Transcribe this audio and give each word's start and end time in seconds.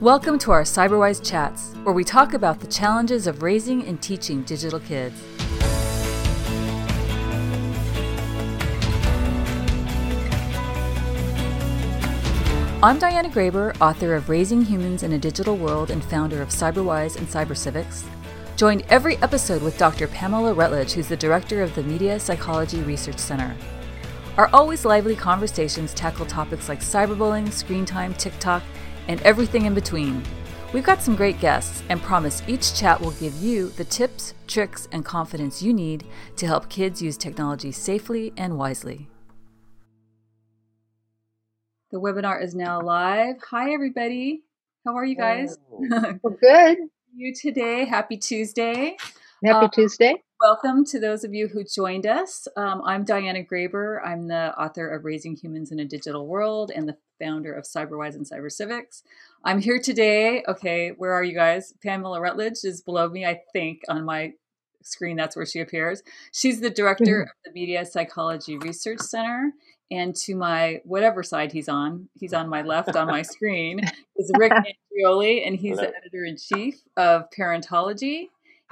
Welcome 0.00 0.38
to 0.40 0.52
our 0.52 0.62
Cyberwise 0.62 1.28
Chats, 1.28 1.74
where 1.82 1.92
we 1.92 2.04
talk 2.04 2.32
about 2.32 2.60
the 2.60 2.68
challenges 2.68 3.26
of 3.26 3.42
raising 3.42 3.84
and 3.84 4.00
teaching 4.00 4.44
digital 4.44 4.78
kids. 4.78 5.20
I'm 12.80 13.00
Diana 13.00 13.28
Graber, 13.28 13.76
author 13.80 14.14
of 14.14 14.28
Raising 14.28 14.62
Humans 14.62 15.02
in 15.02 15.14
a 15.14 15.18
Digital 15.18 15.56
World 15.56 15.90
and 15.90 16.04
founder 16.04 16.40
of 16.42 16.50
Cyberwise 16.50 17.16
and 17.16 17.26
Cybercivics. 17.26 18.04
Join 18.54 18.84
every 18.90 19.16
episode 19.16 19.62
with 19.62 19.78
Dr. 19.78 20.06
Pamela 20.06 20.54
Rutledge, 20.54 20.92
who's 20.92 21.08
the 21.08 21.16
director 21.16 21.60
of 21.60 21.74
the 21.74 21.82
Media 21.82 22.20
Psychology 22.20 22.82
Research 22.82 23.18
Center. 23.18 23.52
Our 24.36 24.48
always 24.52 24.84
lively 24.84 25.16
conversations 25.16 25.92
tackle 25.92 26.24
topics 26.24 26.68
like 26.68 26.82
cyberbullying, 26.82 27.50
screen 27.50 27.84
time, 27.84 28.14
TikTok, 28.14 28.62
and 29.08 29.20
everything 29.22 29.64
in 29.64 29.74
between. 29.74 30.22
We've 30.72 30.84
got 30.84 31.02
some 31.02 31.16
great 31.16 31.40
guests 31.40 31.82
and 31.88 32.00
promise 32.00 32.42
each 32.46 32.74
chat 32.74 33.00
will 33.00 33.12
give 33.12 33.34
you 33.42 33.70
the 33.70 33.84
tips, 33.84 34.34
tricks, 34.46 34.86
and 34.92 35.04
confidence 35.04 35.62
you 35.62 35.72
need 35.72 36.04
to 36.36 36.46
help 36.46 36.68
kids 36.68 37.00
use 37.02 37.16
technology 37.16 37.72
safely 37.72 38.32
and 38.36 38.58
wisely. 38.58 39.08
The 41.90 41.98
webinar 41.98 42.42
is 42.42 42.54
now 42.54 42.82
live. 42.82 43.36
Hi, 43.50 43.72
everybody. 43.72 44.42
How 44.84 44.94
are 44.94 45.06
you 45.06 45.16
guys? 45.16 45.56
We're 45.70 46.36
good. 46.38 46.78
you 47.16 47.34
today. 47.34 47.86
Happy 47.86 48.18
Tuesday. 48.18 48.98
Happy 49.42 49.64
um, 49.64 49.70
Tuesday. 49.72 50.22
Welcome 50.40 50.84
to 50.84 51.00
those 51.00 51.24
of 51.24 51.32
you 51.32 51.48
who 51.48 51.64
joined 51.64 52.06
us. 52.06 52.46
Um, 52.56 52.82
I'm 52.84 53.04
Diana 53.04 53.42
Graber. 53.42 54.00
I'm 54.04 54.28
the 54.28 54.54
author 54.60 54.88
of 54.88 55.04
Raising 55.04 55.34
Humans 55.34 55.72
in 55.72 55.80
a 55.80 55.84
Digital 55.86 56.26
World 56.26 56.70
and 56.74 56.86
the 56.86 56.96
founder 57.18 57.52
of 57.52 57.64
Cyberwise 57.64 58.14
and 58.14 58.28
Cybercivics. 58.28 59.02
I'm 59.44 59.60
here 59.60 59.80
today. 59.80 60.42
Okay, 60.48 60.90
where 60.96 61.12
are 61.12 61.22
you 61.22 61.34
guys? 61.34 61.74
Pamela 61.82 62.20
Rutledge 62.20 62.64
is 62.64 62.82
below 62.82 63.08
me, 63.08 63.24
I 63.24 63.40
think, 63.52 63.82
on 63.88 64.04
my 64.04 64.32
screen. 64.82 65.16
That's 65.16 65.36
where 65.36 65.46
she 65.46 65.60
appears. 65.60 66.02
She's 66.32 66.60
the 66.60 66.70
director 66.70 67.04
mm-hmm. 67.04 67.22
of 67.22 67.36
the 67.44 67.52
Media 67.52 67.84
Psychology 67.84 68.58
Research 68.58 69.00
Center 69.00 69.52
and 69.90 70.14
to 70.14 70.34
my 70.34 70.80
whatever 70.84 71.22
side 71.22 71.52
he's 71.52 71.68
on, 71.68 72.08
he's 72.14 72.34
on 72.34 72.48
my 72.48 72.62
left 72.62 72.94
on 72.94 73.06
my 73.06 73.22
screen, 73.22 73.80
is 74.16 74.30
Rick 74.36 74.52
Andreoli, 75.02 75.46
and 75.46 75.56
he's 75.56 75.76
the 75.76 75.92
editor 75.96 76.24
in 76.24 76.36
chief 76.36 76.80
of 76.96 77.24
Parentology 77.30 78.28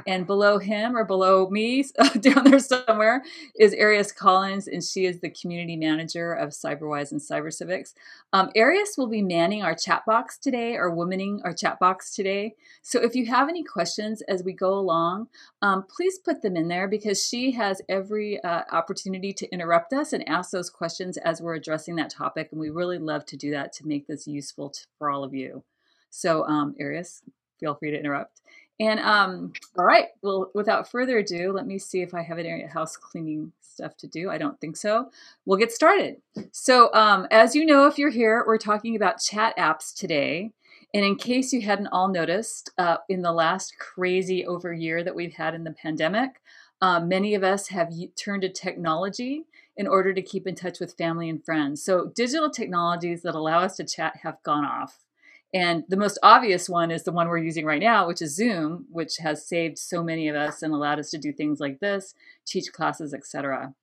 and 0.07 0.27
below 0.27 0.59
him 0.59 0.97
or 0.97 1.05
below 1.05 1.49
me 1.49 1.85
down 2.21 2.45
there 2.45 2.59
somewhere 2.59 3.23
is 3.59 3.73
Arius 3.73 4.13
Collins, 4.13 4.69
and 4.69 4.85
she 4.85 5.07
is 5.07 5.21
the 5.21 5.31
community 5.31 5.77
manager 5.77 6.33
of 6.33 6.51
Cyberwise 6.51 7.13
and 7.13 7.21
Cybercivics. 7.21 7.95
Um, 8.33 8.51
Arius 8.55 8.97
will 8.99 9.07
be 9.07 9.23
manning 9.23 9.63
our 9.63 9.75
chat 9.75 10.05
box 10.07 10.39
today 10.39 10.75
or 10.75 10.91
womaning 10.91 11.41
our 11.45 11.55
chat 11.55 11.79
box 11.79 12.15
today. 12.15 12.55
So 12.83 13.01
if 13.03 13.15
you 13.15 13.27
have 13.27 13.49
any 13.49 13.65
questions 13.65 14.23
as 14.23 14.43
we 14.43 14.53
go 14.53 14.75
along, 14.75 15.29
um, 15.63 15.85
please 15.85 16.19
put 16.19 16.43
them 16.43 16.57
in 16.57 16.69
there 16.69 16.89
because 16.89 17.27
she 17.27 17.53
has 17.53 17.81
every 17.89 18.43
uh, 18.43 18.63
opportunity 18.73 19.33
to 19.33 19.49
interrupt 19.51 19.93
us 19.93 20.13
and 20.13 20.29
ask 20.29 20.51
those 20.51 20.71
questions 20.71 21.17
as 21.19 21.41
we're 21.41 21.55
addressing 21.55 21.97
that 21.97 22.11
topic. 22.11 22.49
And 22.53 22.61
we 22.61 22.71
really 22.71 22.99
love 22.99 23.25
to 23.27 23.37
do 23.37 23.51
that 23.53 23.73
to 23.75 23.87
make 23.87 24.07
this 24.07 24.27
useful 24.27 24.71
to, 24.71 24.81
for 24.99 25.11
all 25.11 25.25
of 25.25 25.35
you. 25.35 25.65
So, 26.11 26.47
um, 26.47 26.75
Arius, 26.79 27.23
feel 27.59 27.75
free 27.75 27.91
to 27.91 27.99
interrupt. 27.99 28.41
And 28.79 29.01
um, 29.01 29.53
all 29.79 29.85
right, 29.85 30.09
well, 30.23 30.51
without 30.55 30.91
further 30.91 31.19
ado, 31.19 31.53
let 31.53 31.67
me 31.67 31.79
see 31.79 32.03
if 32.03 32.13
I 32.13 32.23
have 32.23 32.39
any 32.39 32.67
house 32.67 32.97
cleaning 32.97 33.53
stuff 33.61 33.97
to 33.99 34.07
do. 34.07 34.31
I 34.31 34.39
don't 34.39 34.61
think 34.61 34.77
so. 34.77 35.11
We'll 35.45 35.59
get 35.59 35.73
started. 35.73 36.17
So, 36.53 36.93
um, 36.93 37.27
as 37.31 37.55
you 37.55 37.65
know, 37.65 37.87
if 37.87 37.99
you're 37.99 38.11
here, 38.11 38.45
we're 38.47 38.59
talking 38.59 38.97
about 38.97 39.21
chat 39.21 39.57
apps 39.57 39.95
today. 39.95 40.53
And 40.95 41.05
in 41.05 41.17
case 41.17 41.53
you 41.53 41.63
hadn't 41.63 41.89
all 41.89 42.09
noticed, 42.09 42.71
uh, 42.79 42.99
in 43.09 43.23
the 43.23 43.33
last 43.33 43.77
crazy 43.79 44.47
over 44.47 44.73
year 44.73 45.03
that 45.03 45.15
we've 45.15 45.35
had 45.35 45.55
in 45.55 45.65
the 45.65 45.73
pandemic, 45.73 46.41
uh, 46.81 47.01
many 47.01 47.35
of 47.35 47.43
us 47.43 47.69
have 47.69 47.93
turned 48.17 48.43
to 48.43 48.49
technology 48.51 49.45
in 49.77 49.87
order 49.87 50.13
to 50.15 50.23
keep 50.23 50.47
in 50.47 50.55
touch 50.55 50.81
with 50.81 50.97
family 50.97 51.29
and 51.29 51.45
friends. 51.45 51.83
So, 51.83 52.13
digital 52.15 52.51
technologies 52.51 53.23
that 53.23 53.35
allow 53.35 53.61
us 53.61 53.77
to 53.77 53.85
chat 53.85 54.17
have 54.23 54.43
gone 54.43 54.65
off. 54.65 55.06
And 55.55 55.85
the 55.89 55.97
most 55.97 56.19
obvious 56.23 56.69
one 56.69 56.91
is 56.91 57.05
the 57.05 57.13
one 57.13 57.29
we're 57.29 57.39
using 57.39 57.65
right 57.65 57.81
now, 57.81 58.07
which 58.07 58.23
is 58.23 58.37
Zoom, 58.37 58.87
which 58.91 59.19
has 59.19 59.47
saved 59.47 59.79
so 59.79 60.03
many 60.03 60.29
of 60.29 60.37
us 60.37 60.63
and 60.63 60.75
allowed 60.75 60.99
us 60.99 61.11
to 61.11 61.19
do 61.19 61.33
things 61.33 61.61
like 61.61 61.81
this, 61.81 62.15
teach 62.47 62.73
classes, 62.73 63.15
etc. 63.15 63.75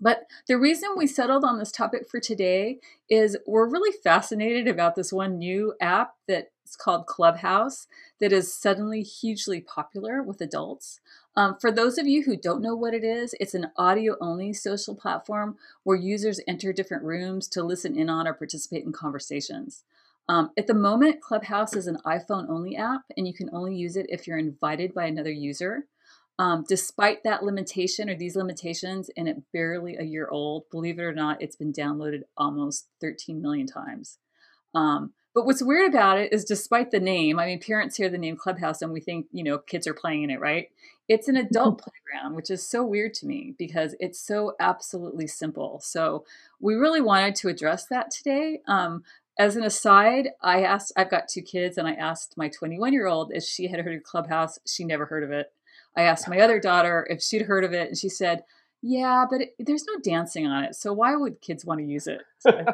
But 0.00 0.26
the 0.48 0.58
reason 0.58 0.90
we 0.96 1.06
settled 1.06 1.44
on 1.44 1.58
this 1.58 1.72
topic 1.72 2.08
for 2.08 2.20
today 2.20 2.78
is 3.08 3.36
we're 3.46 3.68
really 3.68 3.96
fascinated 4.04 4.68
about 4.68 4.96
this 4.96 5.12
one 5.12 5.38
new 5.38 5.74
app 5.80 6.14
that's 6.28 6.76
called 6.76 7.06
Clubhouse 7.06 7.86
that 8.20 8.32
is 8.32 8.54
suddenly 8.54 9.02
hugely 9.02 9.60
popular 9.60 10.22
with 10.22 10.40
adults. 10.40 11.00
Um, 11.36 11.56
for 11.60 11.72
those 11.72 11.98
of 11.98 12.06
you 12.06 12.24
who 12.24 12.36
don't 12.36 12.62
know 12.62 12.74
what 12.76 12.94
it 12.94 13.04
is, 13.04 13.34
it's 13.40 13.54
an 13.54 13.70
audio 13.76 14.16
only 14.20 14.52
social 14.52 14.94
platform 14.94 15.56
where 15.84 15.96
users 15.96 16.40
enter 16.48 16.72
different 16.72 17.04
rooms 17.04 17.48
to 17.48 17.62
listen 17.62 17.96
in 17.96 18.10
on 18.10 18.28
or 18.28 18.34
participate 18.34 18.84
in 18.84 18.92
conversations. 18.92 19.84
Um, 20.28 20.50
at 20.56 20.66
the 20.66 20.74
moment, 20.74 21.20
Clubhouse 21.20 21.74
is 21.76 21.86
an 21.86 21.98
iPhone 22.06 22.48
only 22.48 22.76
app, 22.76 23.02
and 23.16 23.26
you 23.26 23.34
can 23.34 23.50
only 23.52 23.74
use 23.76 23.96
it 23.96 24.06
if 24.08 24.26
you're 24.26 24.38
invited 24.38 24.94
by 24.94 25.06
another 25.06 25.32
user. 25.32 25.86
Um, 26.38 26.64
despite 26.68 27.24
that 27.24 27.44
limitation 27.44 28.10
or 28.10 28.16
these 28.16 28.36
limitations, 28.36 29.10
and 29.16 29.28
it 29.28 29.38
barely 29.52 29.96
a 29.96 30.04
year 30.04 30.28
old, 30.30 30.64
believe 30.70 30.98
it 30.98 31.02
or 31.02 31.14
not, 31.14 31.42
it's 31.42 31.56
been 31.56 31.72
downloaded 31.72 32.22
almost 32.36 32.88
13 33.00 33.42
million 33.42 33.66
times. 33.66 34.18
Um, 34.74 35.12
but 35.34 35.46
what's 35.46 35.62
weird 35.62 35.90
about 35.90 36.18
it 36.18 36.32
is, 36.32 36.44
despite 36.44 36.90
the 36.90 37.00
name, 37.00 37.38
I 37.38 37.46
mean, 37.46 37.60
parents 37.60 37.96
hear 37.96 38.10
the 38.10 38.18
name 38.18 38.36
Clubhouse 38.36 38.82
and 38.82 38.92
we 38.92 39.00
think, 39.00 39.26
you 39.32 39.44
know, 39.44 39.58
kids 39.58 39.86
are 39.86 39.94
playing 39.94 40.24
in 40.24 40.30
it, 40.30 40.40
right? 40.40 40.68
It's 41.08 41.28
an 41.28 41.36
adult 41.36 41.82
playground, 41.82 42.36
which 42.36 42.50
is 42.50 42.66
so 42.66 42.84
weird 42.84 43.14
to 43.14 43.26
me 43.26 43.54
because 43.58 43.94
it's 44.00 44.20
so 44.20 44.54
absolutely 44.60 45.26
simple. 45.28 45.80
So 45.82 46.24
we 46.60 46.74
really 46.74 47.00
wanted 47.00 47.34
to 47.36 47.48
address 47.48 47.86
that 47.86 48.10
today. 48.10 48.60
Um, 48.68 49.04
as 49.38 49.56
an 49.56 49.64
aside, 49.64 50.30
I 50.42 50.62
asked, 50.62 50.92
I've 50.96 51.10
got 51.10 51.28
two 51.28 51.42
kids, 51.42 51.78
and 51.78 51.88
I 51.88 51.94
asked 51.94 52.36
my 52.36 52.48
21 52.48 52.92
year 52.92 53.06
old 53.06 53.32
if 53.32 53.44
she 53.44 53.68
had 53.68 53.80
heard 53.80 53.96
of 53.96 54.02
Clubhouse. 54.02 54.58
She 54.66 54.84
never 54.84 55.06
heard 55.06 55.24
of 55.24 55.30
it. 55.30 55.52
I 55.96 56.02
asked 56.02 56.28
my 56.28 56.40
other 56.40 56.60
daughter 56.60 57.06
if 57.10 57.22
she'd 57.22 57.42
heard 57.42 57.64
of 57.64 57.72
it, 57.72 57.88
and 57.88 57.98
she 57.98 58.08
said, 58.08 58.44
Yeah, 58.82 59.24
but 59.30 59.42
it, 59.42 59.54
there's 59.58 59.86
no 59.86 59.98
dancing 60.02 60.46
on 60.46 60.64
it. 60.64 60.74
So 60.74 60.92
why 60.92 61.16
would 61.16 61.40
kids 61.40 61.64
want 61.64 61.80
to 61.80 61.86
use 61.86 62.06
it? 62.06 62.22
So 62.38 62.64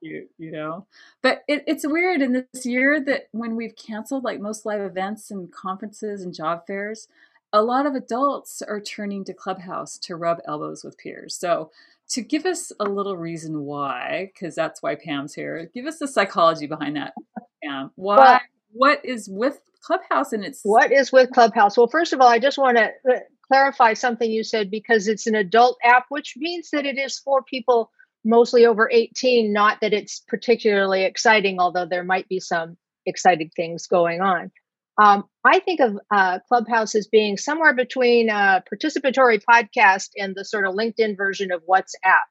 you, 0.00 0.28
you 0.38 0.50
know? 0.52 0.86
But 1.22 1.42
it, 1.48 1.64
it's 1.66 1.86
weird 1.86 2.22
in 2.22 2.32
this 2.32 2.66
year 2.66 3.00
that 3.04 3.28
when 3.32 3.56
we've 3.56 3.76
canceled 3.76 4.24
like 4.24 4.40
most 4.40 4.66
live 4.66 4.80
events 4.80 5.30
and 5.30 5.52
conferences 5.52 6.22
and 6.22 6.34
job 6.34 6.66
fairs, 6.66 7.08
a 7.52 7.62
lot 7.62 7.86
of 7.86 7.94
adults 7.94 8.62
are 8.62 8.80
turning 8.80 9.24
to 9.24 9.34
Clubhouse 9.34 9.98
to 9.98 10.16
rub 10.16 10.38
elbows 10.46 10.84
with 10.84 10.98
peers. 10.98 11.34
So 11.36 11.70
to 12.10 12.22
give 12.22 12.46
us 12.46 12.72
a 12.80 12.84
little 12.84 13.16
reason 13.16 13.62
why, 13.62 14.30
because 14.34 14.54
that's 14.54 14.82
why 14.82 14.96
Pam's 14.96 15.34
here, 15.34 15.70
give 15.74 15.86
us 15.86 15.98
the 15.98 16.08
psychology 16.08 16.66
behind 16.66 16.96
that, 16.96 17.14
Pam. 17.62 17.90
Why? 17.94 18.16
Well, 18.16 18.40
what 18.72 19.04
is 19.04 19.28
with 19.30 19.60
Clubhouse 19.82 20.32
and 20.32 20.44
it's 20.44 20.60
what 20.62 20.92
is 20.92 21.12
with 21.12 21.30
Clubhouse? 21.30 21.76
Well, 21.76 21.88
first 21.88 22.12
of 22.12 22.20
all, 22.20 22.28
I 22.28 22.38
just 22.38 22.58
want 22.58 22.78
to 22.78 22.90
uh, 23.08 23.18
clarify 23.46 23.94
something 23.94 24.30
you 24.30 24.44
said 24.44 24.70
because 24.70 25.08
it's 25.08 25.26
an 25.26 25.34
adult 25.34 25.78
app, 25.82 26.06
which 26.08 26.34
means 26.36 26.70
that 26.72 26.86
it 26.86 26.98
is 26.98 27.18
for 27.18 27.42
people 27.42 27.90
mostly 28.24 28.66
over 28.66 28.88
18, 28.92 29.52
not 29.52 29.80
that 29.80 29.92
it's 29.92 30.22
particularly 30.28 31.04
exciting, 31.04 31.58
although 31.58 31.86
there 31.86 32.04
might 32.04 32.28
be 32.28 32.40
some 32.40 32.76
exciting 33.06 33.50
things 33.56 33.86
going 33.86 34.20
on. 34.20 34.50
Um, 35.00 35.24
I 35.44 35.60
think 35.60 35.80
of 35.80 35.98
uh, 36.14 36.40
Clubhouse 36.46 36.94
as 36.94 37.06
being 37.06 37.38
somewhere 37.38 37.74
between 37.74 38.28
a 38.28 38.62
participatory 38.70 39.42
podcast 39.42 40.10
and 40.18 40.34
the 40.34 40.44
sort 40.44 40.66
of 40.66 40.74
LinkedIn 40.74 41.16
version 41.16 41.50
of 41.52 41.62
WhatsApp. 41.66 42.26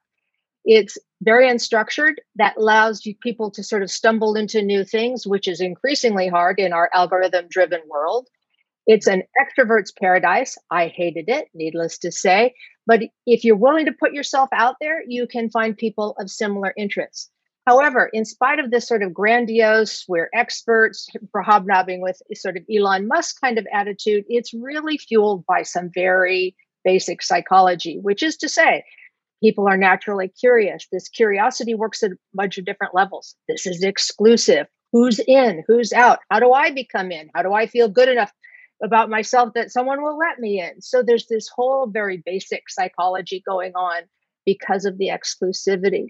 It's 0.64 0.96
very 1.20 1.50
unstructured. 1.50 2.14
That 2.36 2.56
allows 2.56 3.02
people 3.22 3.50
to 3.52 3.64
sort 3.64 3.82
of 3.82 3.90
stumble 3.90 4.36
into 4.36 4.62
new 4.62 4.84
things, 4.84 5.26
which 5.26 5.48
is 5.48 5.60
increasingly 5.60 6.28
hard 6.28 6.60
in 6.60 6.72
our 6.72 6.88
algorithm 6.94 7.46
driven 7.48 7.80
world. 7.88 8.28
It's 8.86 9.08
an 9.08 9.24
extrovert's 9.40 9.92
paradise. 9.92 10.56
I 10.70 10.88
hated 10.88 11.28
it, 11.28 11.48
needless 11.54 11.98
to 11.98 12.12
say. 12.12 12.54
But 12.86 13.00
if 13.26 13.44
you're 13.44 13.56
willing 13.56 13.86
to 13.86 13.92
put 13.92 14.12
yourself 14.12 14.48
out 14.52 14.76
there, 14.80 15.02
you 15.06 15.26
can 15.26 15.50
find 15.50 15.76
people 15.76 16.14
of 16.20 16.30
similar 16.30 16.72
interests. 16.76 17.30
However, 17.70 18.10
in 18.12 18.24
spite 18.24 18.58
of 18.58 18.72
this 18.72 18.88
sort 18.88 19.04
of 19.04 19.14
grandiose, 19.14 20.04
we're 20.08 20.28
experts 20.34 21.08
for 21.30 21.40
hobnobbing 21.40 22.00
with 22.00 22.20
sort 22.34 22.56
of 22.56 22.64
Elon 22.68 23.06
Musk 23.06 23.40
kind 23.40 23.58
of 23.58 23.66
attitude, 23.72 24.24
it's 24.28 24.52
really 24.52 24.98
fueled 24.98 25.46
by 25.46 25.62
some 25.62 25.88
very 25.94 26.56
basic 26.82 27.22
psychology, 27.22 28.00
which 28.02 28.24
is 28.24 28.36
to 28.38 28.48
say, 28.48 28.82
people 29.40 29.68
are 29.68 29.76
naturally 29.76 30.26
curious. 30.26 30.88
This 30.90 31.08
curiosity 31.08 31.76
works 31.76 32.02
at 32.02 32.10
a 32.10 32.16
bunch 32.34 32.58
of 32.58 32.64
different 32.64 32.92
levels. 32.92 33.36
This 33.46 33.68
is 33.68 33.84
exclusive. 33.84 34.66
Who's 34.90 35.20
in? 35.28 35.62
Who's 35.68 35.92
out? 35.92 36.18
How 36.28 36.40
do 36.40 36.50
I 36.52 36.72
become 36.72 37.12
in? 37.12 37.30
How 37.36 37.44
do 37.44 37.52
I 37.52 37.68
feel 37.68 37.88
good 37.88 38.08
enough 38.08 38.32
about 38.82 39.10
myself 39.10 39.50
that 39.54 39.70
someone 39.70 40.02
will 40.02 40.18
let 40.18 40.40
me 40.40 40.60
in? 40.60 40.82
So 40.82 41.04
there's 41.04 41.28
this 41.28 41.48
whole 41.54 41.86
very 41.86 42.20
basic 42.26 42.68
psychology 42.68 43.44
going 43.46 43.74
on 43.76 44.02
because 44.44 44.86
of 44.86 44.98
the 44.98 45.10
exclusivity. 45.10 46.08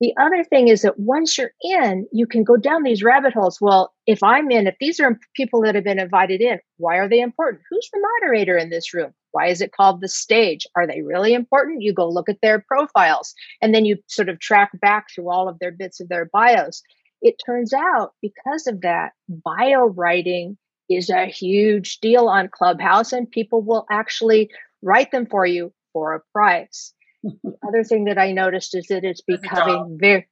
The 0.00 0.14
other 0.20 0.44
thing 0.44 0.68
is 0.68 0.82
that 0.82 0.98
once 0.98 1.38
you're 1.38 1.52
in, 1.62 2.06
you 2.12 2.26
can 2.26 2.44
go 2.44 2.56
down 2.56 2.82
these 2.82 3.02
rabbit 3.02 3.34
holes. 3.34 3.60
Well, 3.60 3.92
if 4.06 4.22
I'm 4.22 4.50
in, 4.50 4.66
if 4.66 4.76
these 4.80 5.00
are 5.00 5.18
people 5.34 5.62
that 5.62 5.74
have 5.74 5.84
been 5.84 5.98
invited 6.00 6.40
in, 6.40 6.58
why 6.78 6.96
are 6.96 7.08
they 7.08 7.20
important? 7.20 7.62
Who's 7.70 7.88
the 7.92 8.06
moderator 8.22 8.56
in 8.56 8.70
this 8.70 8.94
room? 8.94 9.12
Why 9.32 9.48
is 9.48 9.60
it 9.60 9.72
called 9.72 10.00
the 10.00 10.08
stage? 10.08 10.66
Are 10.76 10.86
they 10.86 11.02
really 11.02 11.34
important? 11.34 11.82
You 11.82 11.94
go 11.94 12.08
look 12.08 12.28
at 12.30 12.40
their 12.42 12.60
profiles 12.60 13.34
and 13.62 13.74
then 13.74 13.84
you 13.86 13.98
sort 14.08 14.28
of 14.28 14.40
track 14.40 14.70
back 14.80 15.06
through 15.14 15.30
all 15.30 15.48
of 15.48 15.58
their 15.60 15.72
bits 15.72 16.00
of 16.00 16.08
their 16.08 16.26
bios. 16.32 16.82
It 17.22 17.36
turns 17.44 17.72
out 17.74 18.12
because 18.22 18.66
of 18.66 18.82
that, 18.82 19.12
bio 19.28 19.86
writing 19.86 20.58
is 20.90 21.10
a 21.10 21.26
huge 21.26 21.98
deal 22.00 22.28
on 22.28 22.48
Clubhouse 22.48 23.12
and 23.12 23.30
people 23.30 23.62
will 23.62 23.86
actually 23.90 24.50
write 24.82 25.10
them 25.12 25.26
for 25.26 25.46
you 25.46 25.72
for 25.92 26.14
a 26.14 26.22
price. 26.32 26.94
The 27.22 27.56
other 27.66 27.84
thing 27.84 28.04
that 28.04 28.18
I 28.18 28.32
noticed 28.32 28.74
is 28.74 28.86
that 28.88 29.04
it's 29.04 29.20
becoming 29.22 29.98
very, 30.00 30.28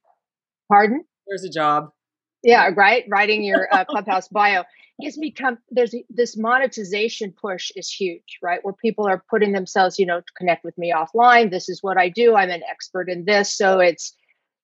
pardon? 0.67 1.03
There's 1.27 1.43
a 1.43 1.49
job. 1.49 1.89
Yeah, 2.43 2.69
right. 2.75 3.03
Writing 3.09 3.43
your 3.43 3.67
uh, 3.71 3.85
Clubhouse 3.85 4.27
bio 4.29 4.63
has 5.03 5.17
become 5.17 5.57
there's 5.69 5.93
this 6.09 6.37
monetization 6.37 7.33
push 7.33 7.71
is 7.75 7.89
huge, 7.89 8.37
right? 8.41 8.59
Where 8.63 8.73
people 8.73 9.07
are 9.07 9.23
putting 9.29 9.51
themselves, 9.51 9.99
you 9.99 10.05
know, 10.05 10.19
to 10.19 10.33
connect 10.37 10.63
with 10.63 10.77
me 10.77 10.93
offline. 10.95 11.51
This 11.51 11.69
is 11.69 11.83
what 11.83 11.97
I 11.97 12.09
do. 12.09 12.35
I'm 12.35 12.49
an 12.49 12.63
expert 12.69 13.09
in 13.09 13.25
this, 13.25 13.55
so 13.55 13.79
it's 13.79 14.15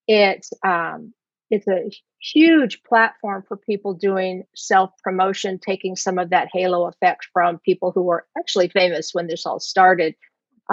it's 0.07 0.51
um 0.66 1.13
it's 1.51 1.68
a 1.68 1.92
huge 2.19 2.81
platform 2.83 3.44
for 3.48 3.57
people 3.57 3.94
doing 3.94 4.44
self 4.56 4.92
promotion, 5.04 5.60
taking 5.60 5.95
some 5.95 6.18
of 6.18 6.31
that 6.31 6.50
halo 6.51 6.88
effect 6.88 7.28
from 7.31 7.60
people 7.60 7.92
who 7.92 8.01
were 8.04 8.25
actually 8.38 8.69
famous 8.69 9.12
when 9.13 9.28
this 9.28 9.45
all 9.45 9.60
started. 9.60 10.16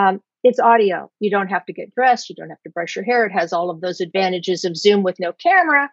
Um, 0.01 0.21
it's 0.43 0.59
audio. 0.59 1.11
You 1.21 1.31
don't 1.31 1.49
have 1.49 1.65
to 1.67 1.73
get 1.73 1.95
dressed. 1.95 2.29
You 2.29 2.37
don't 2.37 2.51
have 2.51 2.63
to 2.63 2.71
brush 2.71 2.97
your 2.97 3.05
hair. 3.05 3.27
It 3.27 3.33
has 3.33 3.53
all 3.53 3.71
of 3.71 3.81
those 3.81 4.01
advantages 4.01 4.65
of 4.65 4.77
Zoom 4.77 5.03
with 5.03 5.21
no 5.21 5.33
camera, 5.33 5.91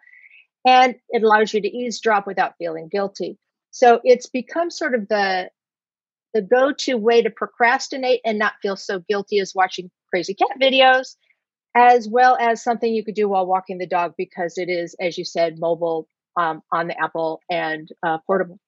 and 0.66 0.96
it 1.10 1.22
allows 1.22 1.54
you 1.54 1.62
to 1.62 1.68
eavesdrop 1.68 2.26
without 2.26 2.54
feeling 2.58 2.88
guilty. 2.90 3.38
So 3.70 4.00
it's 4.04 4.28
become 4.28 4.70
sort 4.70 4.94
of 4.94 5.08
the 5.08 5.50
the 6.32 6.42
go-to 6.42 6.96
way 6.96 7.22
to 7.22 7.30
procrastinate 7.30 8.20
and 8.24 8.38
not 8.38 8.52
feel 8.62 8.76
so 8.76 9.00
guilty 9.08 9.40
as 9.40 9.52
watching 9.52 9.90
crazy 10.10 10.34
cat 10.34 10.60
videos, 10.60 11.16
as 11.74 12.08
well 12.08 12.36
as 12.40 12.62
something 12.62 12.92
you 12.92 13.04
could 13.04 13.16
do 13.16 13.28
while 13.28 13.46
walking 13.46 13.78
the 13.78 13.86
dog 13.86 14.14
because 14.16 14.56
it 14.56 14.68
is, 14.68 14.94
as 15.00 15.18
you 15.18 15.24
said, 15.24 15.58
mobile 15.58 16.06
um, 16.36 16.62
on 16.72 16.86
the 16.86 17.00
Apple 17.00 17.40
and 17.50 17.88
uh, 18.06 18.18
portable. 18.26 18.60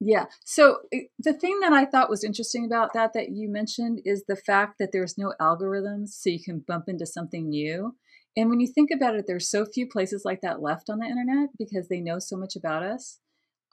Yeah. 0.00 0.26
So 0.44 0.78
eh, 0.92 1.02
the 1.18 1.32
thing 1.32 1.60
that 1.60 1.72
I 1.72 1.84
thought 1.86 2.10
was 2.10 2.24
interesting 2.24 2.64
about 2.64 2.92
that 2.94 3.12
that 3.14 3.30
you 3.30 3.48
mentioned 3.48 4.00
is 4.04 4.24
the 4.28 4.36
fact 4.36 4.74
that 4.78 4.90
there's 4.92 5.16
no 5.16 5.32
algorithms, 5.40 6.10
so 6.10 6.30
you 6.30 6.42
can 6.42 6.64
bump 6.66 6.84
into 6.88 7.06
something 7.06 7.48
new. 7.48 7.96
And 8.36 8.50
when 8.50 8.60
you 8.60 8.66
think 8.66 8.90
about 8.94 9.14
it, 9.16 9.24
there's 9.26 9.48
so 9.50 9.64
few 9.64 9.88
places 9.88 10.22
like 10.24 10.42
that 10.42 10.60
left 10.60 10.90
on 10.90 10.98
the 10.98 11.06
internet 11.06 11.48
because 11.58 11.88
they 11.88 12.00
know 12.00 12.18
so 12.18 12.36
much 12.36 12.54
about 12.56 12.82
us. 12.82 13.18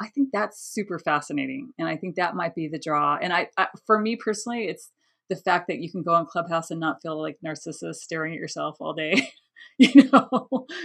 I 0.02 0.08
think 0.08 0.30
that's 0.32 0.60
super 0.60 0.98
fascinating, 0.98 1.72
and 1.78 1.88
I 1.88 1.98
think 1.98 2.16
that 2.16 2.36
might 2.36 2.56
be 2.56 2.68
the 2.68 2.80
draw. 2.80 3.18
And 3.22 3.32
I, 3.34 3.50
I, 3.58 3.68
for 3.86 4.00
me 4.00 4.16
personally, 4.16 4.66
it's 4.66 4.90
the 5.30 5.36
fact 5.36 5.68
that 5.68 5.80
you 5.80 5.92
can 5.92 6.04
go 6.04 6.14
on 6.14 6.26
Clubhouse 6.26 6.72
and 6.72 6.80
not 6.80 7.02
feel 7.02 7.22
like 7.22 7.38
narcissist 7.46 7.96
staring 7.96 8.34
at 8.34 8.40
yourself 8.40 8.78
all 8.80 8.94
day. 8.94 9.30
you 9.78 10.10
know, 10.12 10.38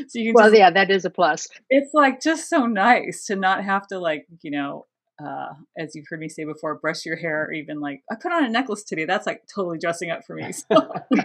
so 0.08 0.18
you 0.18 0.32
well, 0.34 0.46
just, 0.46 0.58
yeah, 0.58 0.70
that 0.70 0.90
is 0.90 1.04
a 1.04 1.10
plus. 1.10 1.48
It's 1.70 1.94
like 1.94 2.20
just 2.20 2.48
so 2.48 2.66
nice 2.66 3.24
to 3.26 3.36
not 3.36 3.64
have 3.64 3.86
to 3.88 3.98
like 3.98 4.26
you 4.42 4.50
know 4.50 4.86
uh, 5.24 5.48
as 5.76 5.94
you've 5.94 6.06
heard 6.08 6.20
me 6.20 6.28
say 6.28 6.44
before, 6.44 6.76
brush 6.76 7.04
your 7.04 7.16
hair, 7.16 7.44
or 7.44 7.52
even 7.52 7.80
like 7.80 8.02
I 8.10 8.14
put 8.20 8.32
on 8.32 8.44
a 8.44 8.48
necklace 8.48 8.84
today. 8.84 9.04
That's 9.04 9.26
like 9.26 9.42
totally 9.52 9.78
dressing 9.78 10.10
up 10.10 10.24
for 10.24 10.34
me. 10.34 10.52
So, 10.70 10.92
yeah. 11.10 11.22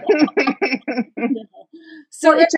so 2.10 2.30
well, 2.30 2.40
it's, 2.40 2.54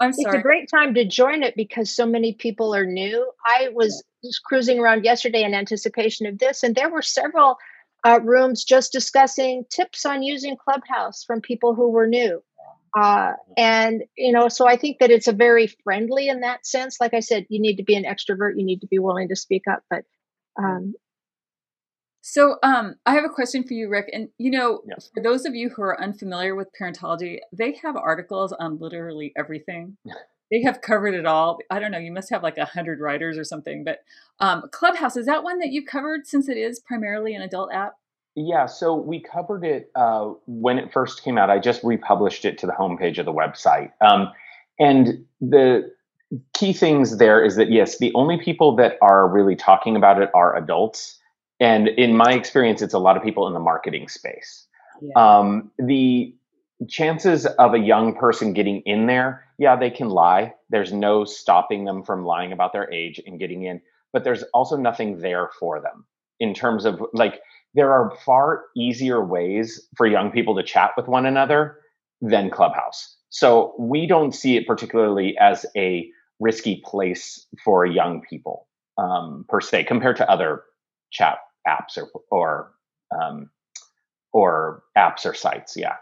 I'm 0.00 0.12
sorry. 0.12 0.36
It's 0.36 0.40
a 0.40 0.42
great 0.42 0.68
time 0.70 0.94
to 0.94 1.04
join 1.04 1.42
it 1.42 1.54
because 1.56 1.90
so 1.90 2.06
many 2.06 2.34
people 2.34 2.74
are 2.74 2.86
new. 2.86 3.30
I 3.44 3.68
was 3.72 4.02
just 4.24 4.42
cruising 4.44 4.78
around 4.78 5.04
yesterday 5.04 5.42
in 5.42 5.54
anticipation 5.54 6.26
of 6.26 6.38
this, 6.38 6.62
and 6.62 6.74
there 6.74 6.90
were 6.90 7.02
several 7.02 7.56
uh, 8.04 8.20
rooms 8.22 8.64
just 8.64 8.92
discussing 8.92 9.64
tips 9.70 10.06
on 10.06 10.22
using 10.22 10.56
Clubhouse 10.56 11.24
from 11.24 11.40
people 11.40 11.74
who 11.74 11.90
were 11.90 12.06
new. 12.06 12.42
Uh, 12.98 13.32
and 13.56 14.02
you 14.16 14.32
know, 14.32 14.48
so 14.48 14.68
I 14.68 14.76
think 14.76 14.98
that 15.00 15.10
it's 15.10 15.28
a 15.28 15.32
very 15.32 15.66
friendly 15.84 16.28
in 16.28 16.40
that 16.40 16.66
sense. 16.66 16.98
Like 17.00 17.14
I 17.14 17.20
said, 17.20 17.46
you 17.48 17.60
need 17.60 17.76
to 17.76 17.84
be 17.84 17.94
an 17.94 18.04
extrovert, 18.04 18.52
you 18.56 18.64
need 18.64 18.80
to 18.80 18.86
be 18.86 18.98
willing 18.98 19.28
to 19.28 19.36
speak 19.36 19.62
up, 19.70 19.82
but 19.88 20.04
um, 20.58 20.94
so 22.22 22.56
um, 22.62 22.94
I 23.04 23.14
have 23.14 23.24
a 23.24 23.28
question 23.28 23.64
for 23.64 23.74
you, 23.74 23.88
Rick. 23.88 24.08
And 24.12 24.28
you 24.38 24.50
know, 24.50 24.80
yes. 24.88 25.10
for 25.12 25.22
those 25.22 25.44
of 25.44 25.54
you 25.54 25.70
who 25.70 25.82
are 25.82 26.00
unfamiliar 26.00 26.54
with 26.54 26.68
parentology, 26.80 27.38
they 27.52 27.78
have 27.82 27.96
articles 27.96 28.52
on 28.52 28.78
literally 28.78 29.32
everything. 29.36 29.96
they 30.50 30.62
have 30.62 30.80
covered 30.80 31.14
it 31.14 31.26
all. 31.26 31.58
I 31.68 31.80
don't 31.80 31.90
know. 31.90 31.98
You 31.98 32.12
must 32.12 32.30
have 32.30 32.42
like 32.42 32.58
a 32.58 32.64
hundred 32.64 33.00
writers 33.00 33.36
or 33.36 33.44
something. 33.44 33.82
But 33.84 33.98
um, 34.38 34.62
Clubhouse 34.70 35.16
is 35.16 35.26
that 35.26 35.42
one 35.42 35.58
that 35.58 35.72
you've 35.72 35.86
covered 35.86 36.26
since 36.26 36.48
it 36.48 36.56
is 36.56 36.80
primarily 36.80 37.34
an 37.34 37.42
adult 37.42 37.72
app? 37.72 37.94
Yeah, 38.34 38.66
so 38.66 38.94
we 38.94 39.20
covered 39.20 39.64
it 39.64 39.90
uh, 39.94 40.30
when 40.46 40.78
it 40.78 40.92
first 40.92 41.22
came 41.22 41.36
out. 41.36 41.50
I 41.50 41.58
just 41.58 41.82
republished 41.84 42.44
it 42.44 42.56
to 42.58 42.66
the 42.66 42.72
homepage 42.72 43.18
of 43.18 43.26
the 43.26 43.32
website. 43.32 43.90
Um, 44.00 44.30
and 44.78 45.26
the 45.40 45.90
key 46.54 46.72
things 46.72 47.18
there 47.18 47.44
is 47.44 47.56
that 47.56 47.70
yes, 47.70 47.98
the 47.98 48.12
only 48.14 48.38
people 48.38 48.76
that 48.76 48.96
are 49.02 49.28
really 49.28 49.56
talking 49.56 49.96
about 49.96 50.20
it 50.20 50.30
are 50.34 50.56
adults 50.56 51.18
and 51.62 51.86
in 51.86 52.16
my 52.16 52.32
experience, 52.32 52.82
it's 52.82 52.92
a 52.92 52.98
lot 52.98 53.16
of 53.16 53.22
people 53.22 53.46
in 53.46 53.54
the 53.54 53.60
marketing 53.60 54.08
space. 54.08 54.66
Yeah. 55.00 55.12
Um, 55.14 55.70
the 55.78 56.34
chances 56.88 57.46
of 57.46 57.74
a 57.74 57.78
young 57.78 58.16
person 58.16 58.52
getting 58.52 58.80
in 58.80 59.06
there, 59.06 59.44
yeah, 59.58 59.76
they 59.76 59.90
can 59.90 60.08
lie. 60.08 60.54
There's 60.70 60.92
no 60.92 61.24
stopping 61.24 61.84
them 61.84 62.02
from 62.02 62.24
lying 62.24 62.50
about 62.50 62.72
their 62.72 62.92
age 62.92 63.20
and 63.24 63.38
getting 63.38 63.62
in, 63.62 63.80
but 64.12 64.24
there's 64.24 64.42
also 64.52 64.76
nothing 64.76 65.20
there 65.20 65.50
for 65.60 65.80
them 65.80 66.04
in 66.40 66.52
terms 66.52 66.84
of 66.84 67.00
like, 67.12 67.40
there 67.74 67.92
are 67.92 68.12
far 68.26 68.64
easier 68.76 69.24
ways 69.24 69.88
for 69.96 70.06
young 70.08 70.32
people 70.32 70.56
to 70.56 70.64
chat 70.64 70.90
with 70.96 71.06
one 71.06 71.26
another 71.26 71.78
than 72.20 72.50
Clubhouse. 72.50 73.16
So 73.30 73.74
we 73.78 74.08
don't 74.08 74.34
see 74.34 74.56
it 74.56 74.66
particularly 74.66 75.36
as 75.38 75.64
a 75.76 76.10
risky 76.42 76.82
place 76.84 77.46
for 77.64 77.86
young 77.86 78.20
people 78.28 78.66
um, 78.98 79.44
per 79.48 79.60
se 79.60 79.84
compared 79.84 80.16
to 80.16 80.30
other 80.30 80.64
chat 81.10 81.38
apps 81.66 81.96
or 81.96 82.10
or 82.30 82.72
um, 83.16 83.50
or 84.32 84.82
apps 84.96 85.24
or 85.24 85.34
sites. 85.34 85.76
Yeah. 85.76 85.94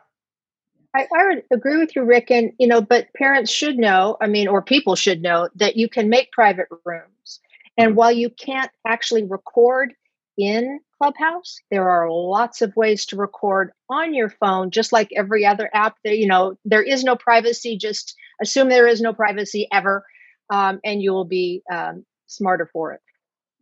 I, 0.95 1.07
I, 1.17 1.27
would 1.29 1.45
agree 1.53 1.79
with 1.79 1.95
you, 1.95 2.03
Rick. 2.03 2.31
And 2.33 2.53
you 2.59 2.67
know, 2.67 2.81
but 2.81 3.13
parents 3.15 3.51
should 3.51 3.79
know. 3.79 4.17
I 4.21 4.27
mean, 4.27 4.49
or 4.49 4.61
people 4.61 4.97
should 4.97 5.23
know 5.23 5.49
that 5.55 5.77
you 5.77 5.89
can 5.89 6.09
make 6.09 6.33
private 6.33 6.67
rooms. 6.85 7.41
And 7.77 7.91
mm-hmm. 7.91 7.97
while 7.97 8.13
you 8.13 8.31
can't 8.31 8.71
actually 8.85 9.25
record 9.25 9.95
in 10.37 10.81
Clubhouse, 10.99 11.59
there 11.71 11.89
are 11.89 12.11
lots 12.11 12.61
of 12.61 12.75
ways 12.75 13.07
to 13.07 13.17
record 13.17 13.71
on 13.89 14.15
your 14.15 14.31
phone, 14.31 14.71
just 14.71 14.93
like 14.93 15.11
every 15.15 15.47
other 15.47 15.71
app. 15.73 15.97
There, 16.03 16.15
you 16.15 16.27
know, 16.27 16.57
there 16.65 16.83
is 16.83 17.05
no 17.05 17.15
privacy. 17.15 17.79
Just 17.79 18.17
assume 18.43 18.69
there 18.69 18.89
is 18.89 19.01
no 19.01 19.13
privacy 19.13 19.69
ever, 19.73 20.05
um, 20.51 20.81
and 20.85 21.03
you 21.03 21.13
will 21.13 21.25
be 21.25 21.63
um, 21.73 22.05
smarter 22.27 22.69
for 22.73 22.93
it. 22.93 23.01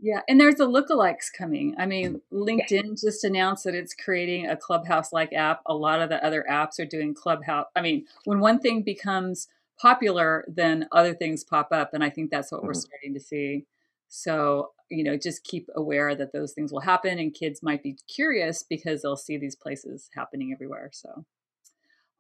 Yeah, 0.00 0.21
and 0.28 0.40
there's 0.40 0.57
the 0.57 0.68
lookalikes 0.68 1.26
coming. 1.37 1.75
I 1.76 1.87
mean, 1.87 2.21
LinkedIn 2.33 3.00
just 3.00 3.25
announced 3.25 3.64
that 3.64 3.75
it's 3.75 3.95
creating 3.95 4.47
a 4.47 4.57
Clubhouse 4.57 5.12
like 5.12 5.33
app. 5.33 5.61
A 5.66 5.75
lot 5.75 6.00
of 6.00 6.09
the 6.09 6.25
other 6.25 6.45
apps 6.49 6.78
are 6.78 6.87
doing 6.87 7.14
Clubhouse. 7.14 7.66
I 7.75 7.80
mean, 7.80 8.07
when 8.25 8.38
one 8.38 8.61
thing 8.61 8.83
becomes 8.83 9.49
popular, 9.80 10.45
then 10.47 10.87
other 10.92 11.14
things 11.14 11.42
pop 11.42 11.68
up. 11.73 11.95
And 11.95 12.04
I 12.04 12.11
think 12.11 12.30
that's 12.30 12.52
what 12.52 12.59
mm-hmm. 12.59 12.68
we're 12.68 12.75
starting 12.75 13.14
to 13.14 13.21
see. 13.21 13.66
So, 14.09 14.71
you 14.88 15.02
know, 15.02 15.16
just 15.16 15.45
keep 15.45 15.68
aware 15.75 16.14
that 16.14 16.33
those 16.33 16.52
things 16.52 16.73
will 16.73 16.80
happen 16.80 17.18
and 17.18 17.35
kids 17.35 17.62
might 17.62 17.83
be 17.83 17.97
curious 18.12 18.62
because 18.62 19.02
they'll 19.02 19.16
see 19.16 19.37
these 19.37 19.57
places 19.57 20.11
happening 20.14 20.52
everywhere. 20.52 20.90
So, 20.92 21.25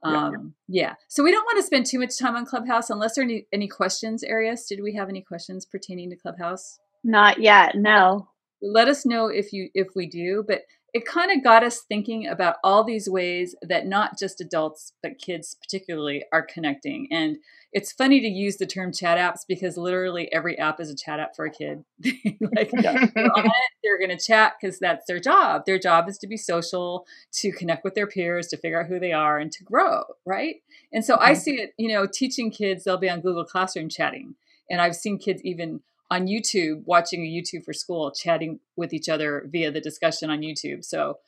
um, 0.02 0.54
yeah. 0.68 0.82
yeah. 0.82 0.94
So 1.08 1.24
we 1.24 1.30
don't 1.30 1.44
want 1.44 1.58
to 1.58 1.66
spend 1.66 1.86
too 1.86 1.98
much 1.98 2.18
time 2.18 2.36
on 2.36 2.46
Clubhouse 2.46 2.90
unless 2.90 3.14
there 3.14 3.22
are 3.22 3.28
any, 3.28 3.46
any 3.52 3.68
questions, 3.68 4.22
Arius. 4.22 4.66
Did 4.66 4.80
we 4.82 4.94
have 4.94 5.08
any 5.08 5.22
questions 5.22 5.66
pertaining 5.66 6.10
to 6.10 6.16
Clubhouse? 6.16 6.78
Not 7.04 7.40
yet, 7.40 7.74
no. 7.76 8.28
Let 8.60 8.88
us 8.88 9.06
know 9.06 9.28
if 9.28 9.52
you 9.52 9.70
if 9.74 9.88
we 9.94 10.08
do, 10.08 10.44
but 10.46 10.62
it 10.94 11.04
kind 11.04 11.30
of 11.30 11.44
got 11.44 11.62
us 11.62 11.82
thinking 11.82 12.26
about 12.26 12.56
all 12.64 12.82
these 12.82 13.08
ways 13.08 13.54
that 13.62 13.86
not 13.86 14.18
just 14.18 14.40
adults 14.40 14.92
but 15.02 15.18
kids 15.18 15.56
particularly 15.60 16.24
are 16.32 16.42
connecting. 16.42 17.08
And 17.10 17.36
it's 17.72 17.92
funny 17.92 18.20
to 18.20 18.26
use 18.26 18.56
the 18.56 18.66
term 18.66 18.92
chat 18.92 19.18
apps 19.18 19.40
because 19.46 19.76
literally 19.76 20.32
every 20.32 20.58
app 20.58 20.80
is 20.80 20.90
a 20.90 20.96
chat 20.96 21.20
app 21.20 21.36
for 21.36 21.44
a 21.44 21.50
kid. 21.50 21.84
Like 22.56 22.70
they're, 22.70 23.12
they're 23.14 23.98
going 23.98 24.16
to 24.16 24.18
chat 24.18 24.54
because 24.58 24.78
that's 24.78 25.04
their 25.06 25.20
job. 25.20 25.66
Their 25.66 25.78
job 25.78 26.08
is 26.08 26.16
to 26.18 26.26
be 26.26 26.38
social 26.38 27.04
to 27.34 27.52
connect 27.52 27.84
with 27.84 27.94
their 27.94 28.06
peers 28.06 28.48
to 28.48 28.56
figure 28.56 28.80
out 28.80 28.88
who 28.88 28.98
they 28.98 29.12
are 29.12 29.38
and 29.38 29.52
to 29.52 29.64
grow 29.64 30.04
right? 30.24 30.56
And 30.92 31.04
so 31.04 31.16
i 31.20 31.32
mm-hmm. 31.32 31.40
see 31.40 31.54
it 31.60 31.72
you 31.78 31.88
know 31.88 32.06
teaching 32.06 32.50
kids 32.50 32.84
they'll 32.84 32.96
be 32.96 33.10
on 33.10 33.20
google 33.20 33.44
classroom 33.44 33.88
chatting. 33.88 34.34
And 34.70 34.80
i've 34.80 34.96
seen 34.96 35.18
kids 35.18 35.42
even 35.44 35.80
on 36.10 36.26
YouTube, 36.26 36.82
watching 36.84 37.22
a 37.22 37.28
YouTube 37.28 37.64
for 37.64 37.72
school, 37.72 38.10
chatting 38.10 38.60
with 38.76 38.92
each 38.92 39.08
other 39.08 39.46
via 39.50 39.70
the 39.70 39.80
discussion 39.80 40.30
on 40.30 40.40
YouTube. 40.40 40.84
So, 40.84 41.18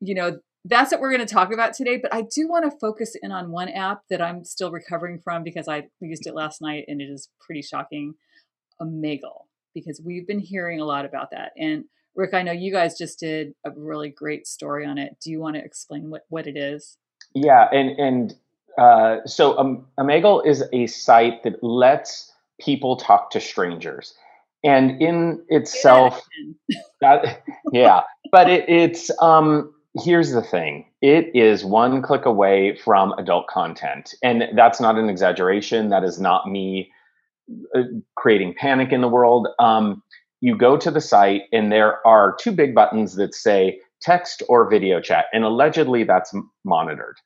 you 0.00 0.14
know, 0.14 0.38
that's 0.64 0.92
what 0.92 1.00
we're 1.00 1.10
going 1.14 1.26
to 1.26 1.32
talk 1.32 1.52
about 1.52 1.74
today. 1.74 1.96
But 1.96 2.14
I 2.14 2.22
do 2.22 2.48
want 2.48 2.70
to 2.70 2.78
focus 2.78 3.16
in 3.20 3.32
on 3.32 3.50
one 3.50 3.68
app 3.68 4.02
that 4.10 4.20
I'm 4.20 4.44
still 4.44 4.70
recovering 4.70 5.18
from 5.18 5.42
because 5.42 5.68
I 5.68 5.88
used 6.00 6.26
it 6.26 6.34
last 6.34 6.60
night 6.60 6.84
and 6.88 7.00
it 7.00 7.10
is 7.10 7.28
pretty 7.40 7.62
shocking. 7.62 8.14
Omegle, 8.80 9.44
because 9.74 10.00
we've 10.04 10.26
been 10.26 10.38
hearing 10.38 10.80
a 10.80 10.84
lot 10.84 11.04
about 11.04 11.30
that. 11.32 11.52
And 11.56 11.84
Rick, 12.16 12.34
I 12.34 12.42
know 12.42 12.52
you 12.52 12.72
guys 12.72 12.98
just 12.98 13.18
did 13.18 13.54
a 13.64 13.70
really 13.76 14.08
great 14.08 14.46
story 14.46 14.86
on 14.86 14.98
it. 14.98 15.16
Do 15.22 15.30
you 15.30 15.40
want 15.40 15.56
to 15.56 15.64
explain 15.64 16.10
what, 16.10 16.22
what 16.28 16.46
it 16.46 16.56
is? 16.56 16.96
Yeah, 17.34 17.68
and 17.70 17.90
and 17.98 18.34
uh, 18.76 19.24
so 19.26 19.56
um, 19.58 19.86
Omegle 19.98 20.46
is 20.46 20.64
a 20.72 20.86
site 20.86 21.42
that 21.44 21.62
lets 21.62 22.32
people 22.60 22.96
talk 22.96 23.30
to 23.30 23.40
strangers, 23.40 24.14
and 24.62 25.00
in 25.00 25.44
itself, 25.48 26.20
that, 27.00 27.42
yeah, 27.72 28.02
but 28.30 28.50
it, 28.50 28.68
it's 28.68 29.10
um, 29.20 29.72
here's 30.02 30.32
the 30.32 30.42
thing: 30.42 30.86
it 31.00 31.30
is 31.34 31.64
one 31.64 32.02
click 32.02 32.26
away 32.26 32.76
from 32.76 33.12
adult 33.12 33.46
content, 33.46 34.14
and 34.22 34.44
that's 34.54 34.80
not 34.80 34.96
an 34.96 35.08
exaggeration. 35.08 35.88
That 35.88 36.04
is 36.04 36.20
not 36.20 36.46
me 36.48 36.90
uh, 37.74 37.82
creating 38.16 38.54
panic 38.58 38.92
in 38.92 39.00
the 39.00 39.08
world. 39.08 39.48
Um, 39.58 40.02
you 40.40 40.56
go 40.56 40.76
to 40.76 40.90
the 40.90 41.00
site, 41.00 41.42
and 41.52 41.72
there 41.72 42.06
are 42.06 42.36
two 42.38 42.52
big 42.52 42.74
buttons 42.74 43.16
that 43.16 43.34
say 43.34 43.80
text 44.00 44.42
or 44.48 44.68
video 44.68 45.00
chat, 45.00 45.26
and 45.32 45.44
allegedly 45.44 46.04
that's 46.04 46.34
monitored. 46.64 47.16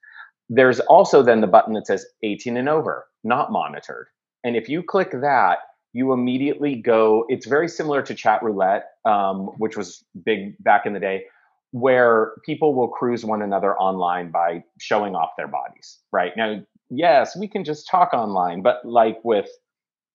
There's 0.48 0.80
also 0.80 1.22
then 1.22 1.40
the 1.40 1.46
button 1.46 1.74
that 1.74 1.86
says 1.86 2.04
18 2.22 2.56
and 2.56 2.68
over, 2.68 3.06
not 3.22 3.50
monitored. 3.50 4.08
And 4.44 4.56
if 4.56 4.68
you 4.68 4.82
click 4.82 5.10
that, 5.12 5.58
you 5.94 6.12
immediately 6.12 6.74
go. 6.74 7.24
It's 7.28 7.46
very 7.46 7.68
similar 7.68 8.02
to 8.02 8.14
chat 8.14 8.42
roulette, 8.42 8.90
um, 9.06 9.46
which 9.58 9.76
was 9.76 10.04
big 10.24 10.62
back 10.62 10.84
in 10.84 10.92
the 10.92 11.00
day, 11.00 11.24
where 11.70 12.32
people 12.44 12.74
will 12.74 12.88
cruise 12.88 13.24
one 13.24 13.40
another 13.40 13.78
online 13.78 14.30
by 14.30 14.64
showing 14.78 15.14
off 15.14 15.30
their 15.38 15.48
bodies. 15.48 16.00
Right 16.12 16.32
now, 16.36 16.60
yes, 16.90 17.36
we 17.36 17.48
can 17.48 17.64
just 17.64 17.88
talk 17.88 18.12
online, 18.12 18.60
but 18.60 18.84
like 18.84 19.18
with 19.24 19.48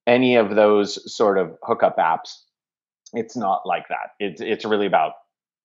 any 0.06 0.36
of 0.36 0.56
those 0.56 1.12
sort 1.16 1.38
of 1.38 1.56
hookup 1.64 1.98
apps, 1.98 2.36
it's 3.14 3.38
not 3.38 3.66
like 3.66 3.88
that. 3.88 4.12
It's 4.20 4.42
it's 4.42 4.66
really 4.66 4.86
about 4.86 5.14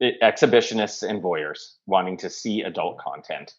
exhibitionists 0.01 1.09
and 1.09 1.23
voyeurs 1.23 1.75
wanting 1.87 2.17
to 2.19 2.31
see 2.31 2.63
adult 2.63 2.99
content 2.99 3.53